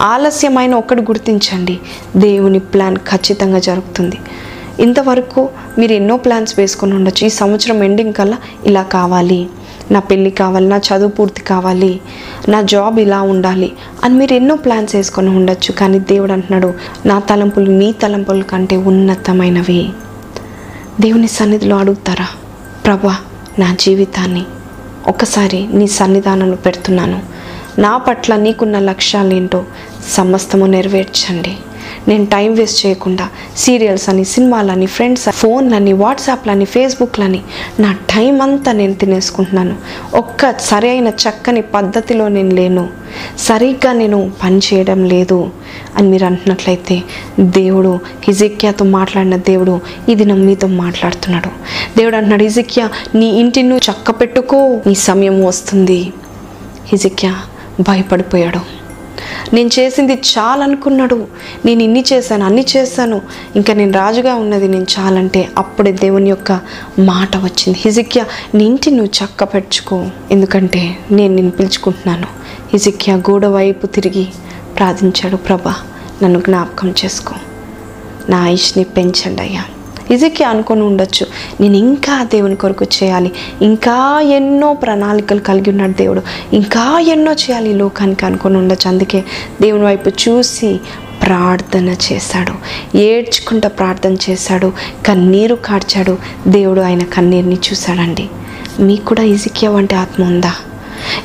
ఆలస్యమైన 0.01 0.75
ఒకటి 0.75 1.03
గుర్తించండి 1.03 1.79
దేవుని 2.17 2.59
ప్లాన్ 2.59 2.97
ఖచ్చితంగా 2.97 3.59
జరుగుతుంది. 3.59 4.19
ఇంతవరకు 4.81 5.49
మీరు 5.79 5.93
ఎన్నో 5.93 6.17
ప్లాన్స్ 6.17 6.59
వేసుకొని 6.59 6.95
ఉండొచ్చు. 6.95 7.27
ఈ 7.27 7.29
సంవత్సరం 7.29 7.83
ఎండింగ్ 7.83 8.15
కల్లా 8.15 8.39
ఇలా 8.65 8.83
కావాలి. 8.83 9.49
నా 9.91 10.01
పెళ్ళి 10.01 10.31
కావాలి 10.31 10.69
నా 10.69 10.77
చదువు 10.77 11.09
పూర్తి 11.09 11.41
కావాలి 11.41 12.01
నా 12.49 12.63
జాబ్ 12.63 12.99
ఇలా 13.01 13.23
ఉండాలి 13.23 13.73
అని 14.05 14.15
మీరు 14.15 14.35
ఎన్నో 14.35 14.57
ప్లాన్స్ 14.57 14.97
వేసుకొని 14.97 15.29
ఉండొచ్చు. 15.29 15.73
కానీ 15.73 15.99
దేవుడు 15.99 16.33
అంటున్నాడు 16.33 16.75
నా 17.07 17.19
తలంపులు 17.19 17.71
నీ 17.71 17.93
తలంపుల 17.93 18.43
కంటే 18.43 18.77
ఉన్నతమైనవి. 18.77 19.89
దేవుని 21.01 21.29
సన్నిధిలో 21.29 21.77
అడుగుతారా? 21.77 22.27
ప్రభా 22.87 23.17
నా 23.59 23.77
జీవితాన్ని 23.81 24.45
ఒకసారి 25.07 25.69
నీ 25.73 25.87
సన్నిధానంలో 25.87 26.57
పెడుతున్నాను. 26.57 27.23
నా 27.79 27.97
పట్ల 27.97 28.37
నీకున్న 28.37 28.79
లక్ష్యాలేంటో 28.79 29.65
సమస్తము 30.11 30.67
నెరవేర్చండి. 30.67 31.57
నేను 32.09 32.27
టైం 32.27 32.55
వేస్ట్ 32.55 32.87
చేయకుండా 32.87 33.29
సీరియల్స్ 33.57 34.09
అని 34.09 34.25
సినిమాలని 34.25 34.87
ఫ్రెండ్స్ 34.87 35.31
ఫోన్లని 35.31 35.93
వాట్సాప్లని 35.93 36.65
ఫేస్బుక్లని 36.65 37.41
నా 37.81 37.93
టైం 37.93 38.43
అంతా 38.43 38.73
నేను 38.73 38.95
తినేసుకుంటున్నాను. 38.95 39.77
ఒక్క 40.15 40.59
సరైన 40.59 41.09
చక్కని 41.09 41.63
పద్ధతిలో 41.63 42.29
నేను 42.29 42.55
లేను. 42.55 42.89
సరిగ్గా 43.39 43.93
నేను 43.93 44.33
పని 44.43 44.59
చేయడం 44.59 45.05
లేదు 45.05 45.51
అని 45.97 46.09
మీరు 46.09 46.25
అంటున్నట్లయితే 46.25 47.03
దేవుడు 47.41 48.01
హిజిక్యాతో 48.23 48.85
మాట్లాడిన 48.85 49.37
దేవుడు 49.37 49.81
ఇది 50.09 50.25
నమ్మితో 50.25 50.67
మీతో 50.67 50.83
మాట్లాడుతున్నాడు. 50.83 51.49
దేవుడు 51.99 52.17
అంటున్నాడు 52.17 52.43
హిజిక్యా 52.43 52.91
నీ 53.15 53.27
ఇంటిని 53.27 53.69
నువ్వు 53.69 53.93
చక్క 53.93 54.11
పెట్టుకో 54.11 54.81
నీ 54.87 54.95
సమయం 54.95 55.47
వస్తుంది. 55.47 56.13
హిజిక్యా 56.87 57.37
భయపడిపోయాడు. 57.81 58.76
నేను 59.55 59.71
చేసింది 59.79 60.15
చాలనుకున్నాడు. 60.15 61.27
నేను 61.65 61.83
ఇన్ని 61.83 62.05
చేశాను 62.13 62.45
అన్ని 62.45 62.67
చేశాను. 62.77 63.23
ఇంకా 63.57 63.75
నేను 63.75 63.93
రాజుగా 63.93 64.35
ఉన్నది 64.35 64.69
నేను 64.69 64.87
చాలంటే 64.99 65.49
అప్పుడే 65.59 65.93
దేవుని 65.93 66.31
యొక్క 66.31 66.61
మాట 66.99 67.37
వచ్చింది. 67.37 67.79
హిజిక్యా 67.79 68.25
నీ 68.55 68.65
ఇంటి 68.65 68.91
నువ్వు 68.91 69.25
చక్క 69.25 69.45
ఎందుకంటే 70.31 70.99
నేను 71.11 71.35
నిన్ను 71.35 71.53
పిలుచుకుంటున్నాను. 71.53 72.27
హిజిక్యా 72.73 73.17
గోడ 73.17 73.47
వైపు 73.47 73.87
తిరిగి 73.87 74.27
ప్రార్థించాడు 74.77 75.37
ప్రభా 75.37 75.75
నన్ను 76.23 76.41
జ్ఞాపకం 76.41 76.95
చేసుకో. 77.05 77.35
నా 78.29 78.39
ఆయుష్ని 78.39 78.85
పెంచండి 78.85 79.43
అయ్యా. 79.43 79.65
ఇజికి 80.11 80.45
అనుకొని 80.45 80.83
ఉండొచ్చు. 80.83 81.27
నేను 81.61 81.77
ఇంకా 81.77 82.25
దేవుని 82.25 82.57
కొరకు 82.57 82.85
చేయాలి. 82.85 83.33
ఇంకా 83.63 84.21
ఎన్నో 84.21 84.73
ప్రణాళికలు 84.73 85.41
కలిగి 85.41 85.71
ఉన్నాడు 85.71 85.93
దేవుడు. 85.93 86.23
ఇంకా 86.53 87.01
ఎన్నో 87.01 87.33
చేయాలి 87.33 87.71
ఈ 87.71 87.73
లోకానికి 87.73 88.27
అనుకొని 88.27 88.57
ఉండొచ్చు. 88.57 88.89
అందుకే 88.89 89.25
దేవుని 89.63 89.85
వైపు 89.85 90.09
చూసి 90.09 90.81
ప్రార్థన 91.23 91.89
చేశాడు. 91.89 92.53
ఏడ్చుకుంటూ 92.97 93.69
ప్రార్థన 93.69 94.17
చేశాడు. 94.31 94.73
కన్నీరు 95.07 95.55
కార్చాడు. 95.55 96.19
దేవుడు 96.49 96.81
ఆయన 96.81 97.03
కన్నీరుని 97.03 97.55
చూశాడండి. 97.55 98.29
మీకు 98.81 99.05
కూడా 99.05 99.23
ఇజికియా 99.23 99.71
వంటి 99.71 99.95
ఆత్మ 99.95 100.25
ఉందా? 100.25 100.53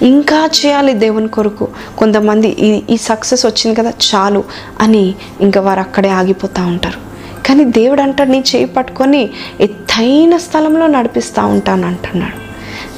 ఇంకా 0.01 0.49
చేయాలి 0.65 0.93
దేవుని 0.93 1.27
కొరకు. 1.27 1.67
కొంతమంది 1.97 2.49
ఈ 2.49 2.81
ఈ 2.89 2.97
సక్సెస్ 2.97 3.45
వచ్చింది 3.45 3.75
కదా 3.75 3.89
చాలు 3.89 4.43
అని 4.79 5.15
ఇంకా 5.41 5.61
వారు 5.61 5.79
అక్కడే 5.79 6.09
ఆగిపోతూ 6.09 6.63
ఉంటారు. 6.63 7.10
కానీ 7.45 7.63
దేవుడు 7.65 8.01
అంటాడు 8.01 8.29
నీ 8.29 8.39
చేయి 8.39 8.65
పట్టుకొని 8.65 9.29
ఎత్తైన 9.59 10.37
స్థలంలో 10.37 10.87
నడిపిస్తూ 10.87 11.45
ఉంటాను 11.45 11.87
అంటున్నాడు. 11.87 12.51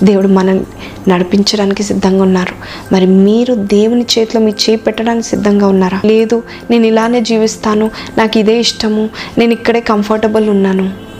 దేవుడు 0.05 0.27
మనల్ని 0.27 0.65
నడిపించడానికి 1.09 1.83
సిద్ధంగా 1.83 2.23
ఉన్నారు. 2.23 2.55
మరి 2.93 3.05
మీరు 3.05 3.55
దేవుని 3.55 4.05
చేతిలో 4.13 4.41
మీ 4.41 4.51
చేయి 4.51 4.77
పెట్టడానికి 4.77 5.27
సిద్ధంగా 5.27 5.67
ఉన్నారా? 5.67 6.01
లేదు 6.05 6.43
నేను 6.71 6.85
ఇలానే 6.85 7.21
జీవిస్తాను 7.21 7.91
నాకు 8.17 8.37
ఇదే 8.37 8.59
ఇష్టము 8.59 9.09
నేను 9.37 9.53
ఇక్కడే 9.53 9.81
కంఫర్టబుల్ 9.81 10.49
ఉన్నాను. 10.49 11.12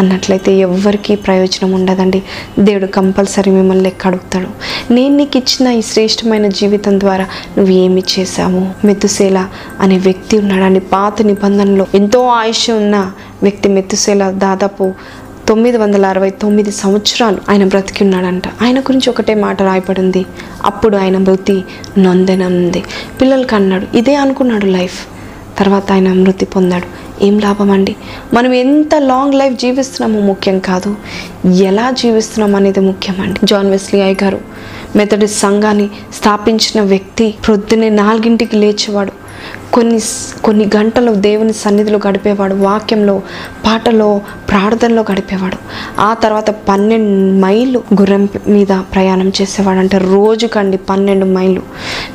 అన్నట్లయితే 0.00 0.52
ఎవ్వరికీ 0.56 1.14
ప్రయోజనం 1.14 1.72
ఉండదండి. 1.72 2.22
దేవుడు 2.58 2.86
కంపల్సరీ 2.86 3.52
మిమ్మల్ని 3.52 3.84
లెక్క 3.84 4.06
అడుగుతాడు. 4.06 4.48
నేను 4.92 5.16
నీకు 5.16 5.36
ఇచ్చిన 5.36 5.72
ఈ 5.72 5.82
శ్రేష్టమైన 5.82 6.46
జీవితం 6.48 7.00
ద్వారా 7.00 7.26
నువ్వు 7.58 7.72
ఏమి 7.72 8.02
చేశావు? 8.18 8.86
మెతుసేల 8.86 9.48
అనే 9.80 9.98
వ్యక్తి 9.98 10.38
ఉన్నాడండి. 10.38 10.80
పాత 10.80 11.22
నిబంధనలో 11.22 11.86
ఎంతో 11.94 12.26
ఆయుష్ 12.26 12.70
ఉన్న 12.70 13.12
వ్యక్తి 13.42 13.68
మెతుసేల 13.68 14.30
దాదాపు 14.30 14.92
తొమ్మిది 15.48 15.76
వందల 15.76 16.06
అరవై 16.06 16.30
తొమ్మిది 16.30 16.72
సంవత్సరాలు 16.72 17.38
ఆయన 17.50 17.64
బ్రతికి 17.64 18.04
ఉన్నాడంట. 18.04 18.42
ఆయన 18.62 18.80
గురించి 18.80 19.10
ఒకటే 19.10 19.34
మాట 19.34 19.62
రాయబడింది. 19.62 20.26
అప్పుడు 20.64 20.96
ఆయన 20.96 21.18
మృతి 21.18 21.64
నొందెనంది 21.98 22.82
పిల్లలకి 23.20 23.54
అన్నాడు 23.54 23.96
ఇదే 23.96 24.14
అనుకున్నాడు 24.14 24.66
లైఫ్. 24.66 25.19
తర్వాత 25.60 25.92
ఆయన 25.92 26.12
మృతి 26.12 26.44
పొందాడు. 26.44 26.88
ఏం 27.24 27.38
లాభం 27.38 27.70
అండి 27.70 27.96
మనం 28.34 28.52
ఎంత 28.52 28.94
లాంగ్ 28.94 29.34
లైఫ్ 29.34 29.60
జీవిస్తున్నామో 29.60 30.26
ముఖ్యం 30.26 30.58
కాదు. 30.58 30.96
ఎలా 31.46 31.90
జీవిస్తున్నాం 31.90 32.54
అనేది 32.56 32.80
ముఖ్యమండి. 32.80 33.40
జాన్ 33.44 33.70
వెస్లీ 33.70 34.00
అయ్య 34.00 34.24
గారు 34.24 34.40
మెథడిస్ట్ 34.96 35.40
సంఘాన్ని 35.40 35.88
స్థాపించిన 36.18 36.80
వ్యక్తి 36.82 37.34
ప్రొద్దునే 37.46 37.88
నాలుగింటికి 37.88 38.56
లేచేవాడు. 38.56 39.12
కొన్ని 39.72 40.00
కొన్ని 40.44 40.70
గంటలు 40.76 41.12
దేవుని 41.12 41.52
సన్నిధిలో 41.52 42.00
గడిపేవాడు 42.08 42.54
వాక్యంలో 42.54 43.22
పాటలో 43.66 44.20
ప్రార్థనలో 44.50 45.04
గడిపేవాడు. 45.12 45.56
ఆ 46.00 46.14
తర్వాత 46.14 46.50
పన్నెండు 46.50 47.40
మైళ్ళు 47.40 47.82
గుర్రం 48.00 48.28
మీద 48.48 48.66
ప్రయాణం 48.66 49.28
చేసేవాడు 49.28 49.78
అంటే 49.78 49.98
రోజుకండి 49.98 50.76
పన్నెండు 50.76 51.26
మైళ్ళు. 51.26 51.62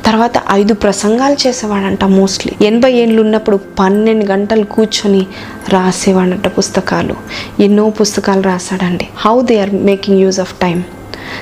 తర్వాత 0.04 0.32
ఐదు 0.50 0.74
ప్రసంగాలు 0.74 1.36
చేసేవాడంట 1.46 2.04
మోస్ట్లీ. 2.04 2.66
ఎనభై 2.66 2.92
ఏళ్ళు 2.92 3.22
ఉన్నప్పుడు 3.22 3.60
పన్నెండు 3.78 4.26
గంటలు 4.26 4.64
కూర్చొని 4.64 5.26
రాసేవాడంట 5.68 6.48
పుస్తకాలు. 6.48 7.14
ఎన్నో 7.62 7.90
పుస్తకాలు 7.90 8.42
రాశాడండి. 8.42 9.08
How 9.16 9.40
they 9.42 9.60
are 9.60 9.74
making 9.74 10.20
use 10.20 10.40
of 10.40 10.54
time 10.54 10.84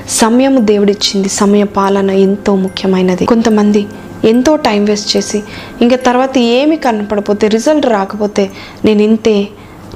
సమయం 0.09 0.67
దేవుడిచ్చింది 0.67 1.29
సమయ 1.29 1.63
పాలన 1.63 2.11
ఎంతో 2.11 2.55
ముఖ్యమైనది. 2.55 3.25
కొంతమంది 3.25 3.85
ఎంతో 4.25 4.55
టైం 4.55 4.85
వేస్ట్ 4.85 5.17
చేసి 5.17 5.43
ఇంకా 5.81 5.95
తర్వాత 5.95 6.37
ఏమి 6.37 6.75
కనపడపోతే 6.75 7.47
రిజల్ట్ 7.47 7.85
రాకపోతే 7.85 8.51
నేను 8.85 9.01
ఇంతే 9.01 9.47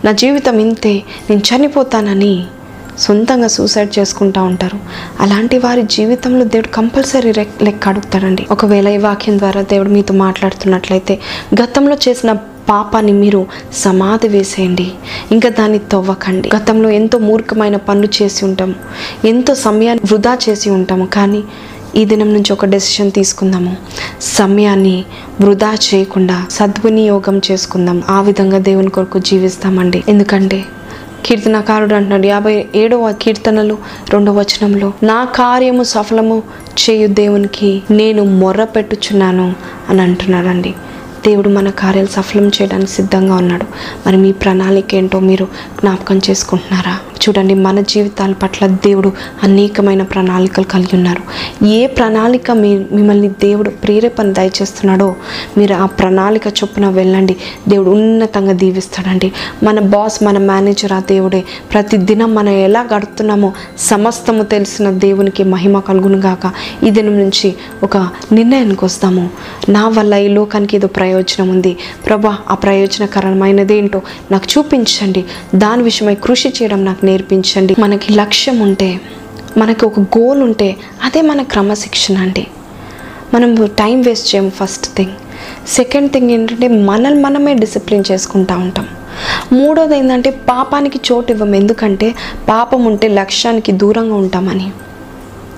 నా 0.05 0.11
జీవితం 0.11 0.59
ఇంతే 0.59 1.03
నేను 1.29 1.41
చనిపోతానని 1.41 2.43
సొంతంగా 2.99 3.47
సూసైడ్ 3.47 3.99
చేసుకుంటూ 3.99 4.43
ఉంటారు. 4.43 4.79
అలాంటి 5.19 5.57
వారి 5.57 5.81
జీవితంలో 5.81 6.45
దేవుడు 6.45 6.67
కంపల్సరీ 6.67 7.33
లెక్క 7.61 7.87
అడుగుతాడండి. 7.87 8.47
ఒకవేళ 8.51 8.87
ఈ 8.87 8.97
వాక్యం 8.97 9.39
ద్వారా 9.39 9.61
దేవుడు 9.61 9.89
మీతో 9.89 10.13
మాట్లాడుతున్నట్లయితే 10.13 11.19
గతంలో 11.63 11.97
చేసిన 12.09 12.31
పాపాన్ని 12.69 13.11
మీరు 13.11 13.47
సమాధి 13.73 14.27
వేసేయండి. 14.27 14.91
ఇంకా 15.31 15.49
దాన్ని 15.49 15.79
తవ్వకండి. 15.79 16.49
గతంలో 16.55 16.89
ఎంతో 16.89 17.17
మూర్ఖమైన 17.17 17.75
పనులు 17.75 18.09
చేసి 18.21 18.45
ఉంటాము. 18.45 18.75
ఎంతో 19.27 19.55
సమయాన్ని 19.55 20.13
వృధా 20.13 20.37
చేసి 20.49 20.69
ఉంటాము. 20.69 21.05
కానీ 21.05 21.43
ఈ 21.95 22.05
దినం 22.05 22.33
నుంచి 22.33 22.53
ఒక 22.53 22.65
డెసిషన్ 22.65 23.11
తీసుకుందాము. 23.11 23.77
సమయాన్ని 24.21 25.05
వృధా 25.41 25.73
చేయకుండా 25.73 26.45
సద్వినియోగం 26.51 27.41
చేసుకుందాం. 27.51 28.03
ఆ 28.09 28.21
విధంగా 28.21 28.57
దేవుని 28.57 28.89
కొరకు 28.89 29.19
జీవిస్తామండి. 29.19 30.03
ఎందుకంటే 30.09 30.65
కీర్తనకారుడు 31.25 31.95
అంటున్నాడు 31.95 32.27
యాభై 32.27 32.65
ఏడవ 32.75 33.11
కీర్తనలు 33.11 33.77
రెండవ 34.09 34.39
వచనంలో 34.39 34.93
నా 35.03 35.25
కార్యము 35.25 35.83
సఫలము 35.83 36.43
చేయు 36.79 37.07
దేవునికి 37.07 37.81
నేను 37.91 38.23
మొర్ర 38.23 38.63
పెట్టుచున్నాను 38.63 39.53
అని 39.89 40.01
అంటున్నాడండి. 40.01 40.73
దేవుడు 41.27 41.49
మన 41.49 41.69
కార్యాలు 41.69 42.07
సఫలం 42.07 42.47
చేయడానికి 42.47 42.91
సిద్ధంగా 42.91 43.35
ఉన్నాడు. 43.35 43.65
మరి 44.07 44.17
మీ 44.17 44.31
ప్రణాళిక 44.31 44.95
ఏంటో 44.95 45.19
మీరు 45.19 45.45
జ్ఞాపకం 45.79 46.21
చేసుకుంటున్నారా? 46.29 46.99
చూడండి 47.27 47.53
మన 47.53 47.81
జీవితాల 47.81 48.33
పట్ల 48.33 48.67
దేవుడు 48.67 49.11
అనేకమైన 49.43 50.03
ప్రణాళికలు 50.03 50.65
కలిగి 50.65 50.95
ఉన్నారు. 50.95 51.23
ఏ 51.65 51.87
ప్రణాళిక 51.87 52.51
మీ 52.51 52.85
మిమ్మల్ని 52.91 53.29
దేవుడు 53.29 53.69
ప్రేరేపణ 53.69 54.31
దయచేస్తున్నాడో 54.31 55.15
మీరు 55.57 55.73
ఆ 55.73 55.85
ప్రణాళిక 55.85 56.47
చొప్పున 56.47 56.89
వెళ్ళండి. 56.89 57.37
దేవుడు 57.67 57.89
ఉన్నతంగా 57.89 58.51
దీవిస్తాడండి. 58.51 59.31
మన 59.63 59.79
బాస్ 59.79 60.23
మన 60.23 60.37
మేనేజర్ 60.37 60.91
ఆ 60.93 60.99
దేవుడే 60.99 61.43
ప్రతి 61.71 61.97
దినం 61.97 62.35
మనం 62.35 62.49
ఎలా 62.49 62.87
గడుపుతున్నామో 62.95 63.53
సమస్తము 63.77 64.43
తెలిసిన 64.43 64.89
దేవునికి 64.89 65.43
మహిమ 65.43 65.79
కలుగును 65.79 66.17
గాక 66.17 66.51
ఈ 66.85 66.89
దినం 66.89 67.19
నుంచి 67.19 67.53
ఒక 67.83 67.97
నిర్ణయానికి 68.31 68.85
వస్తాము. 68.85 69.29
నా 69.69 69.87
వల్ల 69.87 70.13
ఈ 70.13 70.27
లోకానికి 70.27 70.77
ఏదో 70.77 70.87
ప్రయోజనం 70.87 71.49
ఉంది. 71.49 71.77
ప్రభా 72.07 72.37
ఆ 72.49 72.55
ప్రయోజనకరమైనది 72.55 73.77
ఏంటో 73.77 74.01
నాకు 74.31 74.45
చూపించండి. 74.57 75.25
దాని 75.55 75.83
విషయమై 75.83 76.15
కృషి 76.15 76.49
చేయడం 76.49 76.85
నాకు 76.85 77.05
నేర్పించండి. 77.09 77.75
మనకి 77.79 78.09
లక్ష్యం 78.13 78.57
ఉంటే 78.67 78.89
మనకి 79.57 79.83
ఒక 79.85 79.99
గోల్ 79.99 80.41
ఉంటే 80.47 80.69
అదే 81.03 81.21
మన 81.31 81.41
క్రమశిక్షణ 81.53 82.17
అండి. 82.25 82.45
మనం 83.33 83.51
టైం 83.79 83.97
వేస్ట్ 84.01 84.29
చేయము 84.31 84.51
ఫస్ట్ 84.59 84.87
థింగ్ 84.97 85.15
సెకండ్ 85.67 86.09
థింగ్ 86.13 86.31
ఏంటంటే 86.31 86.67
మనల్ని 86.89 87.21
మనమే 87.21 87.53
డిసిప్లిన్ 87.63 88.03
చేసుకుంటూ 88.11 88.53
ఉంటాం. 88.65 88.87
మూడోది 89.53 89.95
ఏంటంటే 89.97 90.29
పాపానికి 90.49 90.99
చోటు 91.07 91.31
ఇవ్వం 91.31 91.53
ఎందుకంటే 91.55 92.07
పాపం 92.49 92.81
ఉంటే 92.85 93.07
లక్ష్యానికి 93.19 93.71
దూరంగా 93.81 94.15
ఉంటామని. 94.15 94.67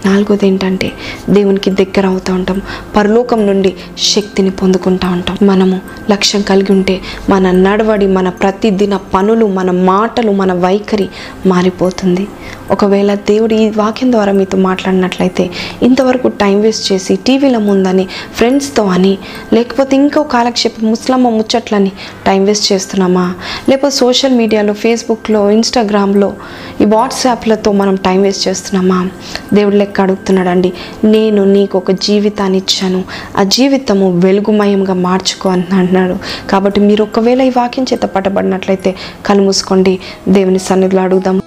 నాలుగోది 0.05 0.47
ఏంటంటే 0.47 0.91
దేవునికి 1.29 1.71
దగ్గర 1.71 2.05
అవుతూ 2.07 2.33
ఉంటాం. 2.33 2.61
పరలోకం 2.95 3.47
నుండి 3.47 3.73
శక్తిని 3.97 4.49
పొందుకుంటూ 4.49 5.07
ఉంటాం. 5.07 5.37
మనము 5.43 5.81
లక్ష్యం 6.11 6.41
కలిగి 6.41 6.71
ఉంటే 6.71 7.01
మన 7.29 7.51
నడవడి 7.51 8.07
మన 8.07 8.29
ప్రతిదిన 8.29 8.97
పనులు 8.97 9.45
మన 9.45 9.71
మాటలు 9.71 10.31
మన 10.31 10.53
వైఖరి 10.53 11.09
మారిపోతుంది. 11.45 12.27
ఒకవేళ 12.71 13.13
దేవుడు 13.13 13.53
ఈ 13.53 13.69
వాక్యం 13.69 14.11
ద్వారా 14.11 14.31
మీతో 14.31 14.57
మాట్లాడినట్లయితే 14.57 15.49
ఇంతవరకు 15.81 16.27
టైం 16.27 16.61
వేస్ట్ 16.61 16.91
చేసి 16.91 17.15
టీవీల 17.15 17.57
ముందని 17.57 18.07
ఫ్రెండ్స్తో 18.35 18.85
అని 18.85 19.17
లేకపోతే 19.53 19.95
ఇంకో 19.95 20.23
కాలక్షేపం 20.23 20.89
ముస్లమ్మ 20.89 21.29
ముచ్చట్లని 21.29 21.91
టైం 22.25 22.45
వేస్ట్ 22.45 22.73
చేస్తున్నామా? 22.73 23.33
లేకపోతే 23.69 23.95
సోషల్ 23.95 24.33
మీడియాలో 24.33 24.73
ఫేస్బుక్లో 24.73 25.51
ఇన్స్టాగ్రామ్లో 25.51 26.33
ఈ 26.81 26.85
వాట్సాప్లతో 26.85 27.71
మనం 27.71 27.95
టైం 27.95 28.21
వేస్ట్ 28.21 28.47
చేస్తున్నామా 28.47 29.09
దేవుడు 29.53 29.75
లెక్క 29.75 30.01
అడుగుతున్నాడండి 30.01 30.73
నేను 31.03 31.43
నీకు 31.43 31.77
ఒక 31.77 31.91
జీవితాన్ని 31.91 32.57
ఇచ్చాను. 32.57 33.03
ఆ 33.37 33.43
జీవితము 33.43 34.19
వెలుగుమయంగా 34.19 34.93
మార్చుకో 34.93 35.49
అంటున్నాడు. 35.49 36.17
కాబట్టి 36.49 36.81
మీరు 36.81 37.03
ఒకవేళ 37.03 37.41
ఈ 37.41 37.49
వాక్యం 37.57 37.85
చేత 37.93 38.01
పట్టబడినట్లయితే 38.01 38.95
కలుమూసుకోండి 39.25 39.99
దేవుని 40.29 40.59
సన్నిధిలో 40.59 41.01
అడుగుదాం. 41.01 41.40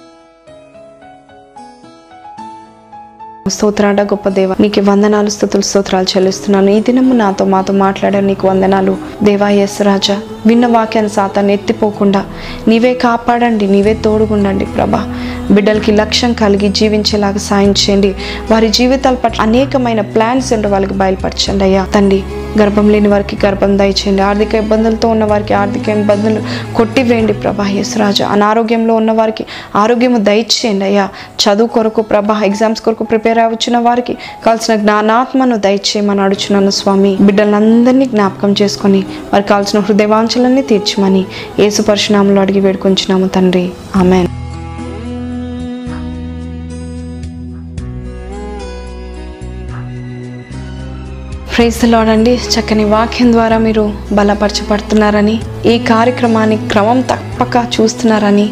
స్తోత్రాడ 3.53 4.01
గొప్ప 4.01 4.29
దేవ 4.29 4.53
నీకు 4.59 4.81
వందనాలు 4.81 5.29
స్థుతులు 5.29 5.61
స్తోత్రాలు 5.61 6.07
చెల్లిస్తున్నాను. 6.11 6.69
ఈ 6.71 6.79
దినము 6.79 7.13
నాతో 7.13 7.45
మాతో 7.45 7.73
మాట్లాడారు 7.73 8.25
నీకు 8.25 8.47
వందనాలు. 8.47 8.97
దేవా 9.23 9.49
ఎస్ 9.49 9.81
రాజా 9.81 10.15
విన్న 10.45 10.65
వాక్యాన్ని 10.65 11.11
సాతాన్ని 11.13 11.53
ఎత్తిపోకుండా 11.53 12.25
నీవే 12.67 12.93
కాపాడండి 12.93 13.67
నీవే 13.67 13.93
తోడుగుండండి 14.05 14.65
ప్రభా. 14.65 15.01
బిడ్డలకి 15.51 15.91
లక్ష్యం 15.91 16.33
కలిగి 16.33 16.69
జీవించేలాగా 16.69 17.37
సాయం 17.37 17.71
చేయండి. 17.71 18.15
వారి 18.51 18.69
జీవితాల 18.69 19.15
పట్ల 19.15 19.41
అనేకమైన 19.41 20.01
ప్లాన్స్ 20.01 20.53
ఉండే 20.53 20.67
వాళ్ళకి 20.67 20.93
బయలుపరచండి 20.93 21.63
అయ్యా. 21.63 21.85
తండ్రి 21.95 22.23
గర్భం 22.59 22.89
లేని 22.89 23.07
వారికి 23.07 23.37
గర్భం 23.45 23.77
దయచేయండి. 23.77 24.21
ఆర్థిక 24.21 24.55
ఇబ్బందులతో 24.55 25.09
ఉన్న 25.09 25.23
వారికి 25.23 25.53
ఆర్థిక 25.53 25.89
ఇబ్బందులు 25.89 26.41
కొట్టివేయండి 26.75 27.33
ప్రభా 27.33 27.67
రాజా 27.97 28.27
అనారోగ్యంలో 28.27 28.95
ఉన్న 28.95 29.11
వారికి 29.11 29.45
ఆరోగ్యము 29.75 30.17
దయచేయండి 30.17 30.85
అయ్యా. 30.85 31.09
చదువు 31.43 31.67
కొరకు 31.67 32.01
ప్రభా 32.01 32.41
ఎగ్జామ్స్ 32.43 32.81
కొరకు 32.81 33.03
ప్రిపేర్ 33.03 33.39
అవ్వచ్చిన 33.39 33.77
వారికి 33.77 34.13
కావాల్సిన 34.13 34.75
జ్ఞానాత్మను 34.75 35.57
దయచేయమని 35.57 36.21
అడుచున్నాను 36.21 36.69
స్వామి. 36.69 37.17
బిడ్డలందరినీ 37.21 38.05
జ్ఞాపకం 38.05 38.55
చేసుకొని 38.61 39.05
వారికి 39.33 39.49
కావాల్సిన 39.49 39.79
హృదయవాంఛలన్నీ 39.79 40.61
తీర్చమని 40.61 41.25
యేసు 41.59 41.81
పరశునామంలో 41.81 42.41
అడిగి 42.41 42.59
వేడుకొంచున్నాము 42.59 43.27
తండ్రి. 43.27 43.69
ఆమెన్. 43.95 44.44
ప్రైజ్ 51.55 51.77
లాడ్ 51.91 52.09
అండి. 52.09 52.31
చక్కని 52.53 52.85
వాక్యం 52.93 53.31
ద్వారా 53.33 53.57
మీరు 53.65 53.83
బలపరచబడుతున్నారని 54.11 55.35
ఈ 55.65 55.75
కార్యక్రమాన్ని 55.91 56.57
క్రమం 56.71 56.99
తప్పక 57.01 57.55
చూస్తున్నారని 57.75 58.47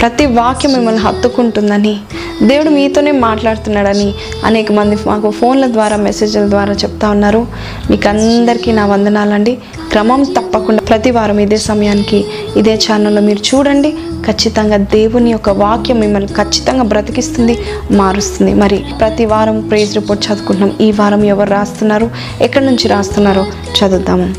ప్రతి 0.00 0.26
వాక్యం 0.26 0.72
మిమ్మల్ని 0.72 1.00
హత్తుకుంటుందని 1.00 1.96
దేవుడు 2.42 2.70
మీతోనే 2.70 3.10
మాట్లాడుతున్నాడని 3.10 4.14
అనేక 4.44 4.72
మంది 4.72 4.96
మాకు 5.06 5.30
ఫోన్ల 5.30 5.66
ద్వారా 5.66 5.96
మెసేజ్ల 5.96 6.50
ద్వారా 6.50 6.72
చెప్తా 6.72 7.10
ఉన్నారు. 7.10 7.46
మీకు 7.90 8.08
అందరికీ 8.08 8.72
నా 8.72 8.86
వందనాలండి. 8.86 9.58
క్రమం 9.90 10.22
తప్పకుండా 10.22 10.82
ప్రతి 10.82 11.10
వారం 11.10 11.38
ఇదే 11.38 11.56
సమయానికి 11.56 12.24
ఇదే 12.56 12.74
ఛానల్లో 12.74 13.22
మీరు 13.22 13.38
చూడండి. 13.38 13.94
ఖచ్చితంగా 14.26 14.76
దేవుని 14.76 15.30
యొక్క 15.30 15.50
వాక్యం 15.50 16.00
మిమ్మల్ని 16.00 16.28
ఖచ్చితంగా 16.28 16.82
బ్రతికిస్తుంది 16.82 17.58
మారుస్తుంది. 17.90 18.54
మరి 18.54 18.84
ప్రతి 19.00 19.24
వారం 19.24 19.60
ప్రేజ్ 19.60 19.94
రిపోర్ట్ 19.94 20.26
చదువుకుంటున్నాం. 20.26 20.76
ఈ 20.80 20.92
వారం 20.92 21.24
ఎవరు 21.24 21.50
రాస్తున్నారు? 21.50 22.10
ఎక్కడి 22.40 22.66
నుంచి 22.66 22.88
రాస్తున్నారో 22.88 23.46
చదువుతాము 23.78 24.34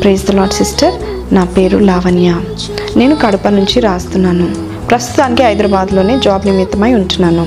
ప్రేజ్ 0.00 0.26
ద 0.26 0.30
లాడ్ 0.30 0.52
సిస్టర్ 0.52 0.94
నా 1.34 1.44
పేరు 1.44 1.78
లావణ్య. 1.78 2.40
నేను 2.96 3.16
కడప 3.16 3.48
నుంచి 3.48 3.80
రాస్తున్నాను. 3.80 4.67
ప్రస్తుతానికి 4.90 5.42
హైదరాబాద్లోనే 5.42 6.18
జాబ్ 6.18 6.46
నిమిత్తమై 6.46 6.94
ఉంటున్నాను. 6.94 7.46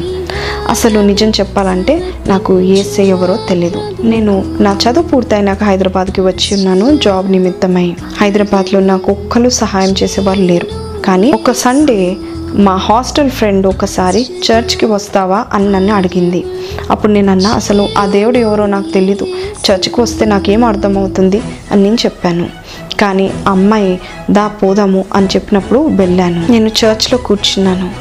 అసలు 0.70 1.00
నిజం 1.00 1.30
చెప్పాలంటే 1.30 2.04
నాకు 2.28 2.60
ఏసే 2.60 3.04
ఎవరో 3.04 3.38
తెలియదు 3.50 3.82
నేను 4.04 4.58
నా 4.60 4.78
చదువు 4.84 5.08
పూర్తయినాక 5.08 5.64
హైదరాబాద్కి 5.64 6.22
వచ్చి 6.22 6.56
ఉన్నాను 6.56 6.98
జాబ్ 6.98 7.32
నిమిత్తమై. 7.32 7.96
హైదరాబాద్లో 8.22 8.80
నాకు 8.80 9.12
ఒక్కరు 9.12 9.50
సహాయం 9.50 9.96
చేసేవారు 10.04 10.40
లేరు. 10.40 10.68
కానీ 11.02 11.32
ఒక 11.32 11.52
సండే 11.52 12.16
మా 12.54 12.76
హాస్టల్ 12.76 13.30
ఫ్రెండ్ 13.30 13.68
ఒకసారి 13.68 14.28
చర్చ్కి 14.52 14.86
వస్తావా 14.86 15.46
అని 15.54 15.72
నన్ను 15.72 15.94
అడిగింది. 15.94 16.46
అప్పుడు 16.92 17.12
నేను 17.12 17.32
అన్నా 17.32 17.50
అసలు 17.50 17.90
ఆ 17.98 18.06
దేవుడు 18.06 18.38
ఎవరో 18.38 18.66
నాకు 18.66 18.90
తెలీదు. 18.90 19.28
చర్చ్కి 19.72 20.02
వస్తే 20.02 20.26
నాకేం 20.26 20.64
అర్థమవుతుంది? 20.64 21.42
అని 21.72 21.84
నేను 21.84 21.96
చెప్పాను. 21.96 22.61
కానీ 23.02 23.34
అమ్మాయి 23.48 24.02
దా 24.32 24.48
పోదాము 24.48 25.06
అని 25.14 25.26
చెప్పినప్పుడు 25.26 25.80
వెళ్ళాను. 25.80 26.52
నేను 26.52 26.68
చర్చ్లో 26.68 27.18
కూర్చున్నాను. 27.18 27.92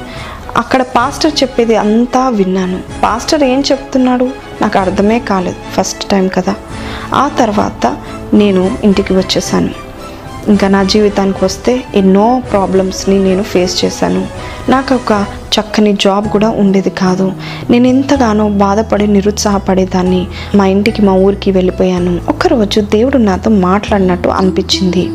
అక్కడ 0.57 0.83
పాస్టర్ 0.83 1.33
చెప్పేది 1.43 1.77
అంతా 1.77 2.29
విన్నాను. 2.29 2.81
పాస్టర్ 3.03 3.45
ఏం 3.45 3.61
చెప్తున్నాడు? 3.61 4.31
నాకు 4.63 4.79
అర్థమే 4.79 5.19
కాలేదు 5.19 5.57
ఫస్ట్ 5.77 6.05
టైం 6.05 6.29
కదా. 6.29 6.55
ఆ 7.15 7.29
తర్వాత 7.39 7.97
నేను 8.35 8.79
ఇంటికి 8.85 9.13
వచ్చేసాను. 9.13 9.90
ఇంకా 10.49 10.69
నా 10.69 10.83
జీవితానికి 10.83 11.45
వస్తే 11.45 11.85
ఎన్నో 11.95 12.43
ప్రాబ్లమ్స్ని 12.51 13.19
నేను 13.25 13.43
ఫేస్ 13.43 13.85
చేశాను. 13.85 14.27
నాకు 14.69 14.95
ఒక 14.95 15.25
చక్కని 15.61 15.93
జాబ్ 15.93 16.29
కూడా 16.29 16.49
ఉండేది 16.49 16.91
కాదు. 16.91 17.33
నేను 17.71 17.87
ఎంతగానో 17.87 18.49
బాధపడి 18.49 19.07
నిరుత్సాహపడేదాన్ని. 19.07 20.27
మా 20.55 20.67
ఇంటికి 20.67 21.03
మా 21.03 21.13
ఊరికి 21.13 21.51
వెళ్ళిపోయాను. 21.51 22.21
ఒకరోజు 22.29 22.81
దేవుడు 22.81 23.19
నాతో 23.19 23.51
మాట్లాడినట్టు 23.51 24.29
అనిపించింది. 24.29 25.09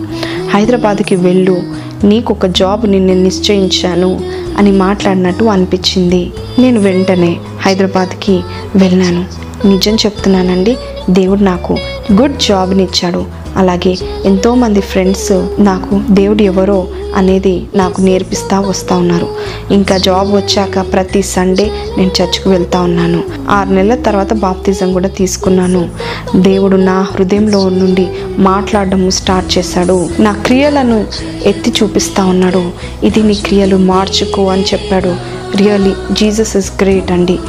హైదరాబాద్కి 0.54 1.16
వెళ్ళు. 1.16 1.64
నీకు 2.04 2.34
ఒక 2.34 2.46
జాబ్ 2.46 2.90
నేను 2.92 3.14
నిశ్చయించాను 3.14 4.20
అని 4.58 4.72
మాట్లాడినట్టు 4.72 5.44
అనిపించింది. 5.44 6.32
నేను 6.60 6.80
వెంటనే 6.80 7.38
హైదరాబాద్కి 7.62 8.42
వెళ్ళాను. 8.76 9.26
నిజం 9.68 9.96
చెప్తున్నానండి 9.96 10.78
దేవుడు 11.10 11.40
నాకు 11.40 11.78
గుడ్ 12.14 12.38
జాబ్ని 12.38 12.84
ఇచ్చాడు. 12.84 13.45
అలాగే 13.56 13.98
ఎంతోమంది 14.26 14.82
ఫ్రెండ్స్ 14.82 15.48
నాకు 15.60 16.02
దేవుడు 16.12 16.44
ఎవరో 16.44 16.88
అనేది 17.16 17.64
నాకు 17.76 18.02
నేర్పిస్తూ 18.02 18.62
వస్తూ 18.62 18.96
ఉన్నారు. 18.96 19.28
ఇంకా 19.72 19.98
జాబ్ 19.98 20.36
వచ్చాక 20.36 20.94
ప్రతి 20.94 21.22
సండే 21.22 21.72
నేను 21.98 22.12
చర్చ్కు 22.22 22.50
వెళ్తా 22.50 22.82
ఉన్నాను. 22.82 23.24
ఆరు 23.50 23.70
నెలల 23.70 23.96
తర్వాత 23.96 24.34
బాప్తిజం 24.34 24.94
కూడా 24.94 25.08
తీసుకున్నాను. 25.08 25.90
దేవుడు 26.36 26.76
నా 26.76 27.02
హృదయంలో 27.02 27.70
నుండి 27.70 28.08
మాట్లాడడం 28.38 29.10
స్టార్ట్ 29.10 29.58
చేశాడు. 29.58 30.10
నా 30.20 30.32
క్రియలను 30.46 31.06
ఎత్తి 31.46 31.74
చూపిస్తా 31.84 32.26
ఉన్నాడు. 32.26 32.72
ఇది 33.04 33.24
నీ 33.24 33.34
క్రియలు 33.34 33.76
మార్చుకో 33.76 34.46
అని 34.46 34.64
చెప్పాడు. 34.64 35.16
రియల్లీ 35.56 35.94
జీసస్ 36.12 36.58
ఇస్ 36.58 36.72
గ్రేట్ 36.82 37.12
అండి. 37.12 37.40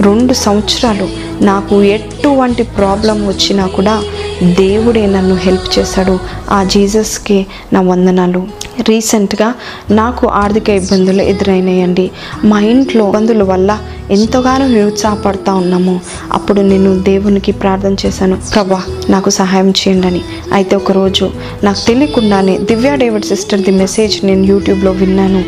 రెండు 0.00 0.32
సంవత్సరాలు 0.32 1.29
నాకు 1.40 1.82
ఎటువంటి 1.82 2.62
ప్రాబ్లం 2.62 3.26
వచ్చినా 3.28 3.66
కూడా 3.66 4.02
దేవుడే 4.42 5.06
నన్ను 5.06 5.34
హెల్ప్ 5.34 5.78
చేశాడు. 5.78 6.18
ఆ 6.50 6.64
జీసస్కి 6.64 7.46
నా 7.72 7.80
వందనాలు. 7.80 8.60
రీసెంట్గా 8.88 9.54
నాకు 9.90 10.26
ఆర్థిక 10.26 10.68
ఇబ్బందులు 10.68 11.22
ఎదురైనాయండి. 11.22 12.10
మా 12.44 12.60
ఇంట్లో 12.60 13.06
ఇబ్బందుల 13.06 13.42
వల్ల 13.42 13.78
ఎంతగానో 14.10 14.66
నిరుత్సాహపడతా 14.66 15.54
ఉన్నాము. 15.54 16.00
అప్పుడు 16.32 16.60
నేను 16.60 16.98
దేవునికి 16.98 17.52
ప్రార్థన 17.52 17.96
చేశాను 18.06 18.38
ప్రభా 18.54 18.82
నాకు 19.10 19.30
సహాయం 19.30 19.70
చేయండి 19.70 20.06
అని 20.06 20.20
అయితే 20.52 20.76
ఒకరోజు 20.76 21.30
నాకు 21.64 21.86
తెలియకుండానే 21.86 22.58
దివ్యా 22.58 22.94
డేవిడ్ 22.94 23.24
సిస్టర్ది 23.24 23.70
మెసేజ్ 23.70 24.24
నేను 24.24 24.44
యూట్యూబ్లో 24.44 24.90
విన్నాను. 24.90 25.44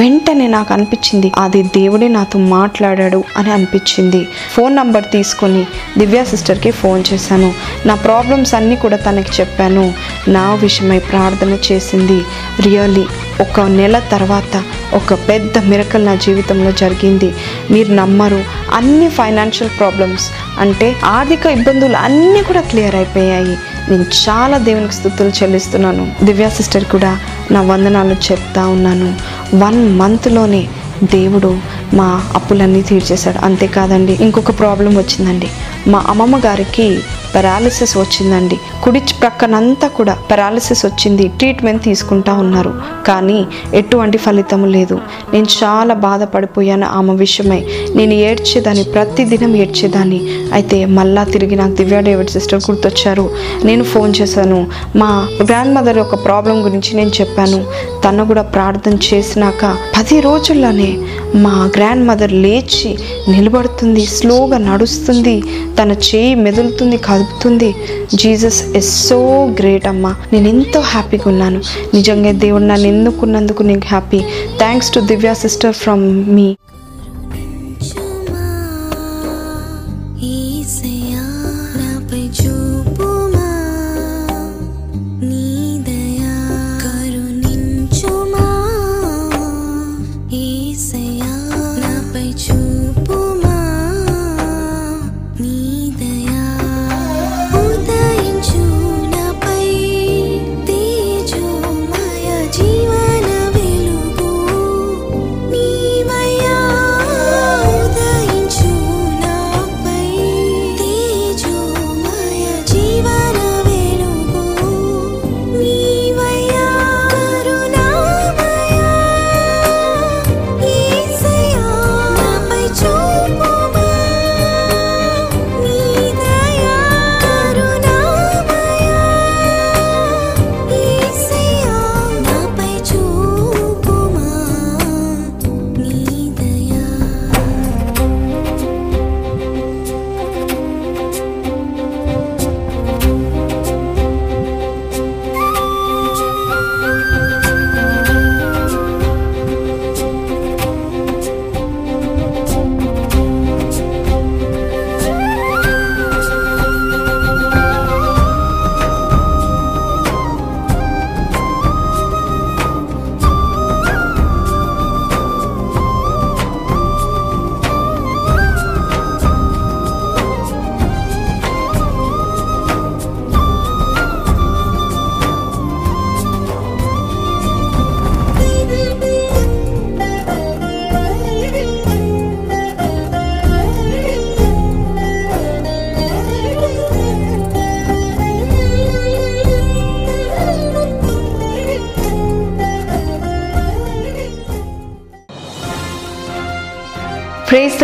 వెంటనే 0.00 0.46
నాకు 0.46 0.74
అనిపించింది 0.74 1.32
అది 1.38 1.62
దేవుడే 1.62 2.08
నాతో 2.08 2.38
మాట్లాడాడు 2.38 3.24
అని 3.36 3.50
అనిపించింది. 3.52 4.26
ఫోన్ 4.52 4.76
నంబర్ 4.76 5.04
తీసుకొని 5.34 5.66
దివ్యా 5.98 6.24
సిస్టర్కి 6.24 6.70
ఫోన్ 6.70 7.04
చేశాను. 7.12 7.54
నా 7.86 7.94
ప్రాబ్లమ్స్ 7.94 8.54
అన్నీ 8.54 8.76
కూడా 8.76 8.96
తనకి 8.96 9.40
చెప్పాను. 9.40 9.94
నా 10.28 10.54
విషయమై 10.54 10.98
ప్రార్థన 10.98 11.56
చేసింది. 11.72 12.22
రియల్లీ 12.60 13.04
ఒక 13.40 13.60
నెల 13.60 13.98
తర్వాత 13.98 14.62
ఒక 14.94 15.14
పెద్ద 15.14 15.58
మిరకల్ 15.58 16.06
నా 16.06 16.14
జీవితంలో 16.14 16.72
జరిగింది. 16.72 17.34
మీరు 17.70 17.92
నమ్మరు 17.94 18.44
అన్ని 18.74 19.08
ఫైనాన్షియల్ 19.08 19.78
ప్రాబ్లమ్స్ 19.78 20.30
అంటే 20.58 20.96
ఆర్థిక 21.04 21.46
ఇబ్బందులు 21.46 21.96
అన్నీ 21.96 22.42
కూడా 22.42 22.60
క్లియర్ 22.60 22.94
అయిపోయాయి. 22.94 23.56
నేను 23.90 24.04
చాలా 24.28 24.58
దేవునికి 24.58 24.94
స్థుతులు 24.94 25.28
చెల్లిస్తున్నాను. 25.28 26.12
దివ్యా 26.22 26.48
సిస్టర్ 26.48 26.84
కూడా 26.84 27.18
నా 27.50 27.62
వందనాలు 27.62 28.16
చెప్తా 28.30 28.66
ఉన్నాను. 28.66 29.14
వన్ 29.56 29.98
మంత్లోనే 29.98 30.68
దేవుడు 31.02 31.58
మా 31.94 32.08
అప్పులన్నీ 32.34 32.82
తీర్చేశాడు. 32.82 33.38
అంతేకాదండి 33.44 34.12
ఇంకొక 34.20 34.52
ప్రాబ్లం 34.58 34.96
వచ్చిందండి. 34.96 35.48
మా 35.88 36.04
అమ్మమ్మ 36.08 36.38
గారికి 36.38 36.98
పెరాలిసిస్ 37.34 37.96
వచ్చిందండి. 37.96 38.56
కుడి 38.82 39.00
ప్రక్కనంతా 39.00 39.88
కూడా 39.88 40.16
పెరాలిసిస్ 40.30 40.86
వచ్చింది. 40.86 41.28
ట్రీట్మెంట్ 41.28 41.82
తీసుకుంటా 41.82 42.32
ఉన్నారు. 42.32 42.74
కానీ 43.06 43.46
ఎటువంటి 43.74 44.18
ఫలితం 44.18 44.64
లేదు. 44.64 45.00
నేను 45.32 45.46
చాలా 45.64 45.94
బాధపడిపోయాను 45.94 46.86
ఆమె 46.86 47.14
విషయమై. 47.14 47.66
నేను 47.96 48.14
ఏడ్చేదాన్ని 48.14 48.84
ప్రతిదినం 48.84 49.56
ఏడ్చేదాన్ని. 49.56 50.20
అయితే 50.52 50.84
మళ్ళా 50.84 51.24
తిరిగి 51.24 51.56
నాకు 51.56 51.72
దివ్య 51.72 52.00
డేవిడ్ 52.00 52.30
సిస్టర్ 52.30 52.70
గుర్తొచ్చారు. 52.70 53.30
నేను 53.64 53.84
ఫోన్ 53.84 54.14
చేశాను. 54.20 54.66
మా 54.96 55.28
గ్రాండ్ 55.42 55.74
మదర్ 55.74 55.98
యొక్క 55.98 56.14
ప్రాబ్లం 56.14 56.64
గురించి 56.64 56.94
నేను 56.94 57.10
చెప్పాను. 57.20 57.64
తను 58.04 58.26
కూడా 58.26 58.42
ప్రార్థన 58.42 58.94
చేసినాక 59.14 59.76
పది 59.98 60.20
రోజుల్లోనే 60.20 60.98
మా 61.34 61.70
గ్రాండ్ 61.76 62.06
మదర్ 62.06 62.32
లేచి 62.32 62.98
నిలబడుతుంది 63.28 64.06
స్లోగా 64.06 64.58
నడుస్తుంది. 64.58 65.42
తన 65.82 65.92
చేయి 65.92 66.34
మెదులుతుంది 66.34 66.96
కదుపుతుంది. 66.96 67.74
జీసస్ 68.14 68.76
ఇస్ 68.76 69.06
సో 69.06 69.46
గ్రేట్ 69.46 69.86
అమ్మా. 69.86 70.16
నేను 70.32 70.48
ఎంతో 70.48 70.80
హ్యాపీగా 70.80 71.24
ఉన్నాను. 71.26 71.62
నిజంగా 71.94 72.32
దేవుడు 72.32 72.62
నన్ను 72.62 72.86
ఎందుకున్నందుకు 72.86 73.62
నీకు 73.62 73.86
happy? 73.86 74.18
Thanks 74.58 74.94
to 74.94 75.00
Divya 75.00 75.34
sister 75.34 75.74
from 75.74 76.24
me 76.34 76.56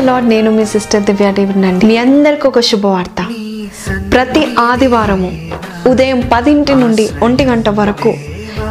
Lord 0.01 0.29
నేను 0.29 0.51
మీ 0.51 0.65
సిస్టర్ 0.65 1.03
దివ్య 1.03 1.33
డేవిడ్ 1.33 1.67
అండి 1.67 1.87
మీ 1.87 1.97
అందరికి 1.97 2.47
ఒక 2.47 2.61
శుభవార్త. 2.61 3.27
ప్రతి 4.13 4.47
ఆదివారము 4.59 5.51
ఉదయం 5.87 6.31
పదింటి 6.33 6.75
నుండి 6.75 7.09
ఒంటి 7.23 7.45
గంట 7.45 7.69
వరకు 7.69 8.09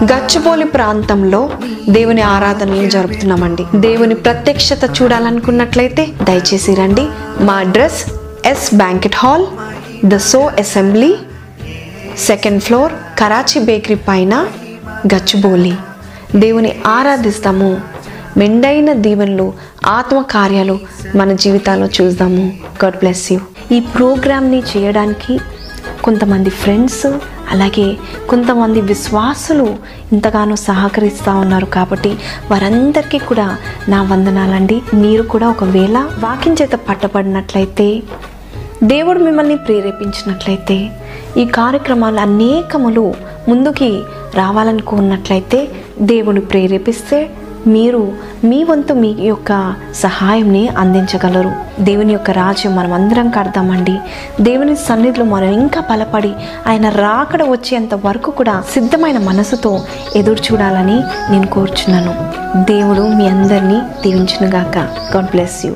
గచ్చిబౌలి 0.04 0.65
ప్రాంతంలో 0.65 1.50
దేవుని 1.89 2.22
ఆరాధనలు 2.22 2.89
జరుపుతున్నామండి. 2.89 3.65
దేవుని 3.76 4.15
ప్రత్యక్షత 4.15 5.02
చూడాలనుకున్నట్లయితే 5.02 6.08
దయచేసి 6.24 6.76
రండి. 6.76 7.08
మా 7.42 7.54
address 7.54 8.12
S 8.46 8.76
banquet 8.76 9.15
hall 9.15 9.46
the 10.06 10.18
so 10.18 10.39
assembly 10.39 11.15
second 12.18 12.63
floor 12.63 12.94
Karachi 13.20 13.62
bakery 13.62 13.96
పైన 13.96 14.48
గచ్చిబోలి. 15.15 15.74
దేవుని 16.36 16.76
ఆరాధిస్తాము. 16.88 17.82
మెండైన 18.38 18.94
దీవెనలు 18.94 19.54
ఆత్మకార్యాలు 19.86 20.80
మన 21.15 21.34
జీవితాల్లో 21.34 21.88
చూద్దాము. 22.02 22.58
గాడ్ 22.84 22.98
బ్లెస్ 22.98 23.32
యూ 23.32 23.39
ఈ 23.72 23.80
ప్రోగ్రామ్ని 23.80 24.63
చేయడానికి 24.78 25.39
కొంతమంది 26.04 26.50
ఫ్రెండ్స్ 26.50 27.06
అలాగే 27.52 27.98
కొంతమంది 28.30 28.82
విశ్వాసులు 28.82 29.78
ఇంతగానో 30.12 30.56
సహకరిస్తూ 30.56 31.32
ఉన్నారు 31.32 31.65
కాబట్టి 31.65 32.10
వారందరికీ 32.52 33.17
కూడా 33.17 33.58
నా 33.89 34.04
వందనాలండి. 34.04 34.82
మీరు 34.93 35.24
కూడా 35.24 35.50
ఒకవేళ 35.50 35.98
వాకింగ్ 35.98 36.58
చేత 36.62 36.72
పట్టబడినట్లయితే 36.72 38.04
దేవుడు 38.84 39.19
మిమ్మల్ని 39.19 39.58
ప్రేరేపించినట్లయితే 39.58 40.89
ఈ 41.38 41.45
కార్యక్రమాలు 41.45 42.19
అనేకములు 42.19 43.13
ముందుకి 43.50 44.02
రావాలనుకున్నట్లయితే 44.36 45.67
దేవుడు 46.02 46.41
ప్రేరేపిస్తే 46.41 47.30
మీరు 47.67 48.13
మీ 48.43 48.63
వంతు 48.63 48.93
మీ 48.93 49.15
యొక్క 49.19 49.74
సహాయంని 49.95 50.67
అందించగలరు. 50.67 51.52
దేవుని 51.80 52.13
యొక్క 52.13 52.32
రాజ్యం 52.32 52.76
మనం 52.76 52.93
అందరం 52.93 53.30
కడదామండి 53.30 53.98
దేవుని 54.41 54.76
సన్నిధిలో 54.76 55.26
మనం 55.26 55.50
ఇంకా 55.52 55.82
బలపడి 55.82 56.34
ఆయన 56.67 56.89
రాకడ 56.89 57.43
వచ్చేంత 57.43 57.93
వరకు 58.06 58.32
కూడా 58.32 58.63
సిద్ధమైన 58.74 59.17
మనసుతో 59.17 59.82
ఎదురు 60.15 60.39
చూడాలని 60.52 61.00
నేను 61.32 61.48
కోరుచున్నాను. 61.48 62.13
దేవుడు 62.65 63.02
మీ 63.02 63.28
అందరినీ 63.28 63.82
దీవించునుగాక. 64.04 64.78
God 65.15 65.26
bless 65.26 65.65
you 65.65 65.74